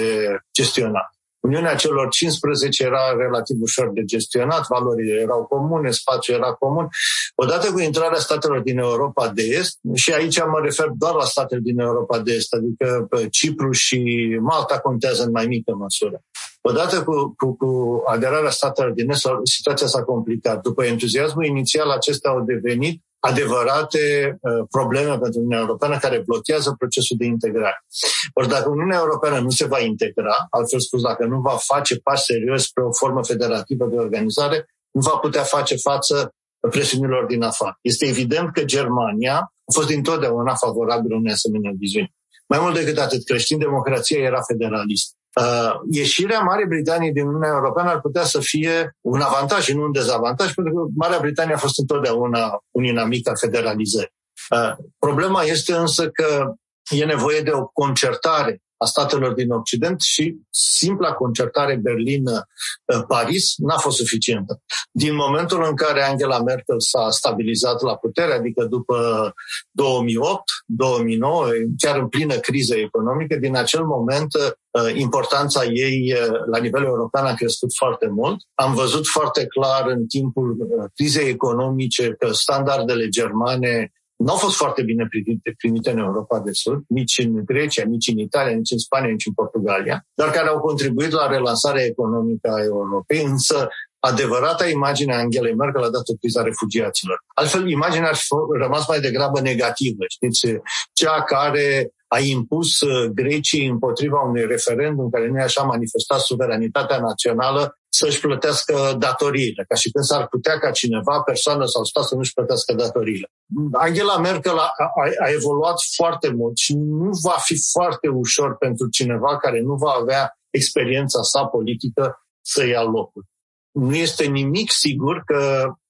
gestionat. 0.53 1.11
Uniunea 1.39 1.75
celor 1.75 2.09
15 2.09 2.83
era 2.83 3.15
relativ 3.17 3.57
ușor 3.61 3.91
de 3.93 4.03
gestionat, 4.03 4.65
valorile 4.67 5.21
erau 5.21 5.45
comune, 5.45 5.91
spațiul 5.91 6.37
era 6.37 6.51
comun. 6.51 6.87
Odată 7.35 7.71
cu 7.71 7.79
intrarea 7.79 8.19
statelor 8.19 8.59
din 8.61 8.77
Europa 8.77 9.29
de 9.29 9.43
Est, 9.43 9.79
și 9.93 10.11
aici 10.13 10.39
mă 10.39 10.59
refer 10.63 10.87
doar 10.97 11.13
la 11.13 11.23
statele 11.23 11.59
din 11.63 11.79
Europa 11.79 12.19
de 12.19 12.33
Est, 12.33 12.53
adică 12.53 13.07
Cipru 13.31 13.71
și 13.71 13.99
Malta 14.41 14.79
contează 14.79 15.23
în 15.23 15.31
mai 15.31 15.45
mică 15.45 15.75
măsură. 15.75 16.21
Odată 16.69 17.03
cu, 17.03 17.33
cu, 17.37 17.55
cu 17.55 18.01
aderarea 18.05 18.49
statelor 18.49 18.91
din 18.91 19.09
Est, 19.09 19.27
situația 19.43 19.87
s-a 19.87 20.03
complicat. 20.03 20.61
După 20.61 20.85
entuziasmul 20.85 21.45
inițial, 21.45 21.89
acestea 21.89 22.31
au 22.31 22.41
devenit 22.41 23.01
adevărate 23.19 24.37
uh, 24.41 24.67
probleme 24.69 25.17
pentru 25.17 25.39
Uniunea 25.39 25.59
Europeană 25.59 25.97
care 25.97 26.23
blochează 26.25 26.75
procesul 26.77 27.17
de 27.19 27.25
integrare. 27.25 27.85
Ori 28.33 28.47
dacă 28.47 28.69
Uniunea 28.69 28.97
Europeană 28.97 29.39
nu 29.39 29.49
se 29.49 29.65
va 29.65 29.79
integra, 29.79 30.35
altfel 30.49 30.79
spus, 30.79 31.01
dacă 31.01 31.25
nu 31.25 31.39
va 31.39 31.55
face 31.73 31.95
pași 31.95 32.23
serios 32.23 32.63
spre 32.63 32.83
o 32.83 32.91
formă 32.91 33.23
federativă 33.23 33.85
de 33.85 33.95
organizare, 33.95 34.65
nu 34.91 35.01
va 35.01 35.15
putea 35.17 35.43
face 35.43 35.75
față 35.75 36.33
presiunilor 36.59 37.25
din 37.25 37.41
afară. 37.43 37.77
Este 37.81 38.05
evident 38.05 38.51
că 38.53 38.63
Germania 38.63 39.35
a 39.37 39.71
fost 39.73 39.87
dintotdeauna 39.87 40.55
favorabilă 40.55 41.15
unei 41.15 41.33
asemenea 41.33 41.71
viziuni. 41.77 42.15
Mai 42.47 42.59
mult 42.59 42.73
decât 42.73 42.97
atât, 42.97 43.23
creștin 43.23 43.57
democrația 43.57 44.19
era 44.19 44.41
federalistă. 44.41 45.16
Uh, 45.39 45.71
ieșirea 45.91 46.39
Marii 46.39 46.65
Britanii 46.65 47.11
din 47.11 47.25
Uniunea 47.25 47.49
Europeană 47.49 47.89
ar 47.89 48.01
putea 48.01 48.23
să 48.23 48.39
fie 48.39 48.95
un 49.01 49.21
avantaj 49.21 49.63
și 49.63 49.73
nu 49.73 49.83
un 49.83 49.91
dezavantaj, 49.91 50.53
pentru 50.53 50.73
că 50.73 50.89
Marea 50.95 51.19
Britanie 51.19 51.53
a 51.53 51.57
fost 51.57 51.79
întotdeauna 51.79 52.63
un 52.71 52.83
inamic 52.83 53.29
al 53.29 53.37
federalizării. 53.37 54.15
Uh, 54.49 54.75
problema 54.99 55.41
este 55.41 55.73
însă 55.73 56.09
că 56.09 56.53
e 56.89 57.05
nevoie 57.05 57.41
de 57.41 57.51
o 57.51 57.65
concertare 57.65 58.61
a 58.77 58.85
statelor 58.85 59.33
din 59.33 59.51
Occident 59.51 60.01
și 60.01 60.37
simpla 60.49 61.13
concertare 61.13 61.75
Berlin-Paris 61.75 63.53
n-a 63.57 63.77
fost 63.77 63.97
suficientă. 63.97 64.61
Din 64.91 65.15
momentul 65.15 65.63
în 65.67 65.75
care 65.75 66.03
Angela 66.03 66.41
Merkel 66.41 66.79
s-a 66.79 67.09
stabilizat 67.09 67.81
la 67.81 67.95
putere, 67.95 68.33
adică 68.33 68.65
după 68.65 69.33
2008, 69.71 70.43
2009, 70.65 71.47
chiar 71.77 71.99
în 71.99 72.07
plină 72.07 72.35
criză 72.35 72.75
economică, 72.75 73.35
din 73.35 73.55
acel 73.55 73.83
moment 73.83 74.33
uh, 74.33 74.93
importanța 74.93 75.63
ei 75.63 76.13
uh, 76.13 76.39
la 76.51 76.57
nivel 76.57 76.83
european 76.83 77.25
a 77.25 77.33
crescut 77.33 77.69
foarte 77.75 78.07
mult. 78.07 78.37
Am 78.53 78.73
văzut 78.73 79.07
foarte 79.07 79.45
clar 79.45 79.87
în 79.87 80.07
timpul 80.07 80.57
uh, 80.59 80.85
crizei 80.95 81.29
economice 81.29 82.15
că 82.19 82.31
standardele 82.31 83.07
germane 83.07 83.91
nu 84.17 84.31
au 84.31 84.37
fost 84.37 84.55
foarte 84.55 84.81
bine 84.83 85.07
primite, 85.09 85.53
primite 85.57 85.89
în 85.91 85.97
Europa 85.97 86.39
de 86.39 86.51
Sud, 86.51 86.83
nici 86.87 87.17
în 87.17 87.45
Grecia, 87.45 87.83
nici 87.85 88.07
în 88.07 88.17
Italia, 88.17 88.55
nici 88.55 88.71
în 88.71 88.77
Spania, 88.77 89.09
nici 89.09 89.25
în 89.25 89.33
Portugalia, 89.33 90.05
dar 90.13 90.29
care 90.29 90.47
au 90.47 90.59
contribuit 90.59 91.11
la 91.11 91.27
relansarea 91.27 91.85
economică 91.85 92.49
a 92.49 92.63
Europei, 92.63 93.23
însă 93.23 93.67
adevărata 93.99 94.67
imagine 94.67 95.13
a 95.13 95.17
Angelei 95.17 95.55
Merkel 95.55 95.83
a 95.83 95.89
dat 95.89 96.07
o 96.07 96.13
criza 96.13 96.41
refugiaților. 96.41 97.23
Altfel, 97.33 97.69
imaginea 97.69 98.07
ar 98.07 98.15
fi 98.15 98.27
rămas 98.59 98.87
mai 98.87 98.99
degrabă 98.99 99.39
negativă, 99.41 100.03
știți, 100.07 100.47
cea 100.93 101.23
care 101.23 101.91
a 102.07 102.19
impus 102.19 102.79
uh, 102.79 103.09
Greciei 103.13 103.67
împotriva 103.67 104.21
unui 104.21 104.45
referendum 104.45 105.09
care 105.09 105.27
nu 105.27 105.39
e 105.39 105.43
așa 105.43 105.63
manifestat 105.63 106.19
suveranitatea 106.19 106.99
națională 106.99 107.79
să-și 107.99 108.19
plătească 108.19 108.95
datoriile, 108.99 109.65
ca 109.67 109.75
și 109.75 109.91
când 109.91 110.05
s-ar 110.05 110.27
putea 110.27 110.57
ca 110.59 110.71
cineva, 110.71 111.21
persoană 111.21 111.65
sau 111.65 111.83
stat 111.83 112.03
să 112.03 112.15
nu-și 112.15 112.33
plătească 112.33 112.73
datoriile. 112.73 113.27
Angela 113.71 114.17
Merkel 114.17 114.57
a, 114.57 114.69
a, 115.01 115.03
a 115.25 115.29
evoluat 115.39 115.77
foarte 115.95 116.29
mult 116.39 116.57
și 116.57 116.73
nu 116.75 117.09
va 117.27 117.37
fi 117.47 117.55
foarte 117.71 118.07
ușor 118.07 118.57
pentru 118.57 118.89
cineva 118.89 119.37
care 119.37 119.59
nu 119.61 119.73
va 119.73 119.91
avea 120.01 120.37
experiența 120.49 121.21
sa 121.21 121.45
politică 121.45 122.03
să 122.41 122.65
ia 122.65 122.83
locul. 122.83 123.23
Nu 123.71 123.95
este 123.95 124.25
nimic 124.25 124.71
sigur 124.71 125.23
că 125.25 125.39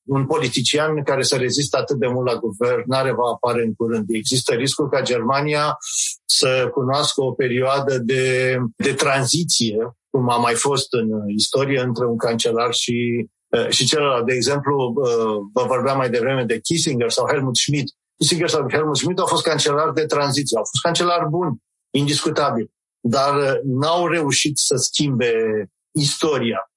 un 0.08 0.26
politician 0.26 1.04
care 1.04 1.24
să 1.24 1.36
rezistă 1.36 1.78
atât 1.78 1.98
de 2.00 2.08
mult 2.08 2.32
la 2.32 2.40
guvernare 2.40 3.12
va 3.12 3.28
apare 3.34 3.64
în 3.64 3.74
curând. 3.74 4.06
Există 4.10 4.54
riscul 4.54 4.90
ca 4.90 5.02
Germania 5.02 5.78
să 6.26 6.70
cunoască 6.74 7.22
o 7.22 7.32
perioadă 7.32 7.98
de, 7.98 8.58
de 8.76 8.94
tranziție, 8.94 9.78
cum 10.18 10.30
a 10.30 10.38
mai 10.38 10.54
fost 10.54 10.94
în 10.94 11.08
istorie, 11.30 11.80
între 11.80 12.06
un 12.06 12.18
cancelar 12.18 12.74
și, 12.74 13.28
uh, 13.48 13.70
și 13.70 13.86
celălalt. 13.86 14.26
De 14.26 14.34
exemplu, 14.34 14.94
uh, 14.96 15.38
vă 15.54 15.64
vorbeam 15.68 15.98
mai 15.98 16.10
devreme 16.10 16.44
de 16.44 16.60
Kissinger 16.60 17.10
sau 17.10 17.28
Helmut 17.28 17.58
Schmidt. 17.58 17.88
Kissinger 18.18 18.50
sau 18.50 18.70
Helmut 18.70 18.98
Schmidt 18.98 19.20
au 19.20 19.26
fost 19.26 19.44
cancelari 19.44 19.94
de 19.94 20.06
tranziție, 20.06 20.58
au 20.58 20.64
fost 20.64 20.84
cancelari 20.84 21.30
buni, 21.30 21.58
indiscutabil, 21.94 22.72
dar 23.00 23.36
uh, 23.36 23.60
n-au 23.64 24.08
reușit 24.08 24.58
să 24.58 24.76
schimbe 24.76 25.32
istoria. 25.92 26.72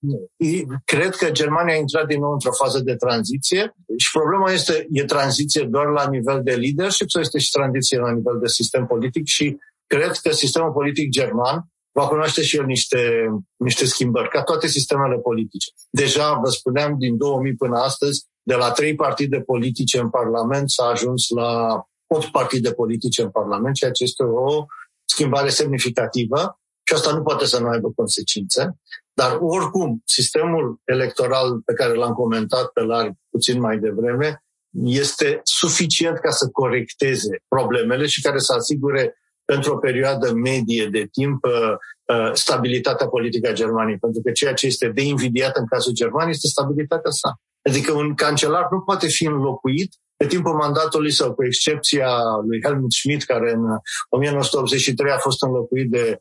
Cred 0.85 1.15
că 1.15 1.31
Germania 1.31 1.75
a 1.75 1.79
intrat 1.79 2.07
din 2.07 2.21
nou 2.21 2.33
într-o 2.33 2.53
fază 2.53 2.79
de 2.81 2.95
tranziție 2.95 3.75
și 3.97 4.11
problema 4.13 4.51
este, 4.51 4.87
e 4.91 5.05
tranziție 5.05 5.65
doar 5.65 5.87
la 5.87 6.09
nivel 6.09 6.41
de 6.43 6.55
leadership 6.55 7.11
sau 7.11 7.21
este 7.21 7.39
și 7.39 7.51
tranziție 7.51 7.99
la 7.99 8.13
nivel 8.13 8.39
de 8.41 8.47
sistem 8.47 8.87
politic 8.87 9.27
și 9.27 9.57
cred 9.87 10.13
că 10.23 10.31
sistemul 10.31 10.73
politic 10.73 11.11
german 11.11 11.71
va 11.93 12.09
cunoaște 12.09 12.43
și 12.43 12.57
el 12.57 12.65
niște, 12.65 13.29
niște 13.57 13.85
schimbări, 13.85 14.29
ca 14.29 14.43
toate 14.43 14.67
sistemele 14.67 15.17
politice. 15.17 15.71
Deja, 15.91 16.33
vă 16.33 16.49
spuneam, 16.49 16.99
din 16.99 17.17
2000 17.17 17.55
până 17.55 17.79
astăzi, 17.79 18.27
de 18.43 18.55
la 18.55 18.71
trei 18.71 18.95
partide 18.95 19.41
politice 19.41 19.99
în 20.01 20.11
Parlament 20.11 20.71
s-a 20.71 20.85
ajuns 20.85 21.29
la 21.29 21.83
opt 22.07 22.27
partide 22.27 22.73
politice 22.73 23.23
în 23.23 23.31
Parlament, 23.31 23.75
ceea 23.75 23.91
ce 23.91 24.05
este 24.05 24.23
o 24.23 24.65
schimbare 25.05 25.49
semnificativă 25.49 26.61
și 26.83 26.95
asta 26.95 27.13
nu 27.13 27.23
poate 27.23 27.47
să 27.47 27.61
nu 27.61 27.69
aibă 27.69 27.93
consecințe. 27.97 28.79
Dar 29.13 29.39
oricum, 29.41 30.03
sistemul 30.05 30.81
electoral 30.85 31.61
pe 31.65 31.73
care 31.73 31.95
l-am 31.95 32.13
comentat 32.13 32.67
pe 32.67 32.81
larg 32.81 33.13
puțin 33.31 33.61
mai 33.61 33.79
devreme 33.79 34.45
este 34.85 35.41
suficient 35.43 36.19
ca 36.19 36.31
să 36.31 36.49
corecteze 36.49 37.43
problemele 37.49 38.07
și 38.07 38.23
care 38.23 38.39
să 38.39 38.53
asigure 38.53 39.15
pentru 39.53 39.73
o 39.73 39.77
perioadă 39.77 40.33
medie 40.33 40.87
de 40.87 41.09
timp 41.13 41.45
uh, 41.45 41.75
uh, 42.05 42.31
stabilitatea 42.33 43.07
politică 43.07 43.49
a 43.49 43.53
Germaniei. 43.53 43.99
Pentru 43.99 44.21
că 44.25 44.31
ceea 44.31 44.55
ce 44.55 44.67
este 44.67 44.89
de 44.89 45.03
invidiat 45.03 45.57
în 45.57 45.67
cazul 45.67 45.93
Germaniei 45.93 46.31
este 46.31 46.49
stabilitatea 46.49 47.11
sa. 47.11 47.31
Adică 47.69 47.93
un 47.93 48.15
cancelar 48.15 48.67
nu 48.71 48.81
poate 48.81 49.07
fi 49.09 49.25
înlocuit 49.25 49.95
pe 50.17 50.27
timpul 50.27 50.55
mandatului 50.55 51.13
său, 51.13 51.35
cu 51.35 51.45
excepția 51.45 52.11
lui 52.47 52.61
Helmut 52.65 52.93
Schmidt, 52.93 53.25
care 53.25 53.53
în 53.53 53.63
1983 54.09 55.13
a 55.13 55.19
fost 55.19 55.43
înlocuit 55.43 55.91
de 55.91 56.19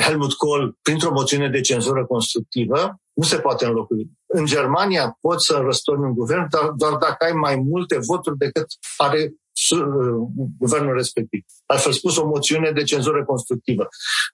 Helmut 0.00 0.32
Kohl 0.32 0.64
printr-o 0.82 1.12
moțiune 1.12 1.48
de 1.48 1.60
cenzură 1.60 2.06
constructivă, 2.06 3.00
nu 3.12 3.22
se 3.22 3.38
poate 3.38 3.66
înlocui. 3.66 4.10
În 4.26 4.44
Germania 4.44 5.16
poți 5.20 5.46
să 5.46 5.60
răstorni 5.64 6.04
un 6.04 6.14
guvern 6.14 6.46
dar 6.50 6.70
doar 6.70 6.92
dacă 6.92 7.24
ai 7.24 7.32
mai 7.32 7.56
multe 7.56 7.98
voturi 8.06 8.36
decât 8.36 8.66
are 8.96 9.32
guvernul 10.58 10.94
respectiv. 10.94 11.44
Altfel 11.66 11.92
spus, 11.92 12.16
o 12.16 12.26
moțiune 12.26 12.70
de 12.70 12.82
cenzură 12.82 13.24
constructivă. 13.24 13.88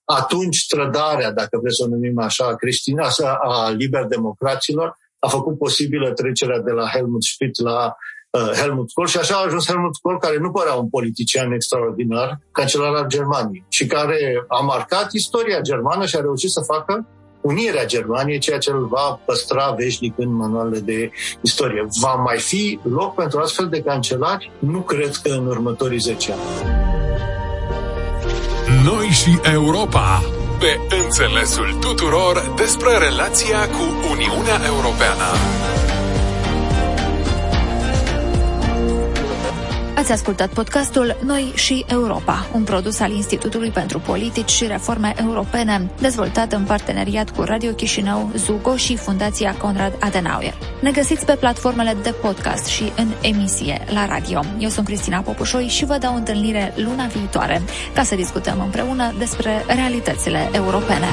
Atunci 0.04 0.66
trădarea, 0.66 1.32
dacă 1.32 1.58
vreți 1.60 1.76
să 1.76 1.84
o 1.84 1.88
numim 1.88 2.18
așa, 2.18 2.54
creștină, 2.54 3.08
a 3.42 3.70
liber-democraților, 3.70 4.96
a 5.18 5.28
făcut 5.28 5.58
posibilă 5.58 6.12
trecerea 6.12 6.60
de 6.60 6.70
la 6.70 6.86
Helmut 6.88 7.22
Schmidt 7.22 7.60
la 7.60 7.96
uh, 8.30 8.50
Helmut 8.60 8.92
Kohl 8.92 9.08
și 9.08 9.18
așa 9.18 9.36
a 9.36 9.44
ajuns 9.44 9.66
Helmut 9.66 9.96
Kohl, 9.96 10.18
care 10.18 10.38
nu 10.38 10.50
părea 10.50 10.74
un 10.74 10.88
politician 10.88 11.52
extraordinar, 11.52 12.38
cancelar 12.52 12.94
al 12.94 13.06
Germaniei 13.06 13.64
și 13.68 13.86
care 13.86 14.44
a 14.48 14.60
marcat 14.60 15.12
istoria 15.12 15.60
germană 15.60 16.06
și 16.06 16.16
a 16.16 16.20
reușit 16.20 16.50
să 16.50 16.60
facă 16.60 17.06
unirea 17.42 17.84
Germaniei, 17.86 18.38
ceea 18.38 18.58
ce 18.58 18.70
îl 18.70 18.86
va 18.86 19.20
păstra 19.24 19.74
veșnic 19.78 20.14
în 20.16 20.34
manualele 20.34 20.78
de 20.78 21.10
istorie. 21.40 21.86
Va 22.00 22.14
mai 22.14 22.38
fi 22.38 22.78
loc 22.82 23.14
pentru 23.14 23.40
astfel 23.40 23.68
de 23.68 23.82
cancelari? 23.82 24.50
Nu 24.58 24.80
cred 24.80 25.14
că 25.22 25.30
în 25.30 25.46
următorii 25.46 25.98
10 25.98 26.32
ani. 26.32 26.40
Noi 28.84 29.06
și 29.06 29.38
Europa 29.52 30.22
pe 30.58 30.96
înțelesul 31.02 31.76
tuturor 31.80 32.52
despre 32.56 32.98
relația 32.98 33.68
cu 33.68 33.84
Uniunea 34.10 34.60
Europeană. 34.66 35.28
Ați 40.02 40.12
ascultat 40.12 40.52
podcastul 40.52 41.16
Noi 41.24 41.52
și 41.54 41.84
Europa, 41.88 42.46
un 42.54 42.64
produs 42.64 43.00
al 43.00 43.10
Institutului 43.10 43.70
pentru 43.70 43.98
Politici 43.98 44.50
și 44.50 44.66
Reforme 44.66 45.14
Europene, 45.20 45.90
dezvoltat 46.00 46.52
în 46.52 46.64
parteneriat 46.64 47.30
cu 47.30 47.42
Radio 47.42 47.72
Chișinău, 47.72 48.30
Zugo 48.36 48.76
și 48.76 48.96
Fundația 48.96 49.56
Conrad 49.56 49.96
Adenauer. 50.00 50.54
Ne 50.80 50.90
găsiți 50.90 51.24
pe 51.24 51.36
platformele 51.36 51.96
de 52.02 52.10
podcast 52.10 52.66
și 52.66 52.92
în 52.96 53.08
emisie 53.20 53.84
la 53.92 54.06
radio. 54.06 54.40
Eu 54.58 54.68
sunt 54.68 54.86
Cristina 54.86 55.20
Popușoi 55.20 55.66
și 55.66 55.84
vă 55.84 55.96
dau 56.00 56.14
întâlnire 56.14 56.72
luna 56.76 57.06
viitoare 57.06 57.62
ca 57.94 58.02
să 58.02 58.14
discutăm 58.14 58.60
împreună 58.60 59.14
despre 59.18 59.64
realitățile 59.66 60.50
europene. 60.52 61.06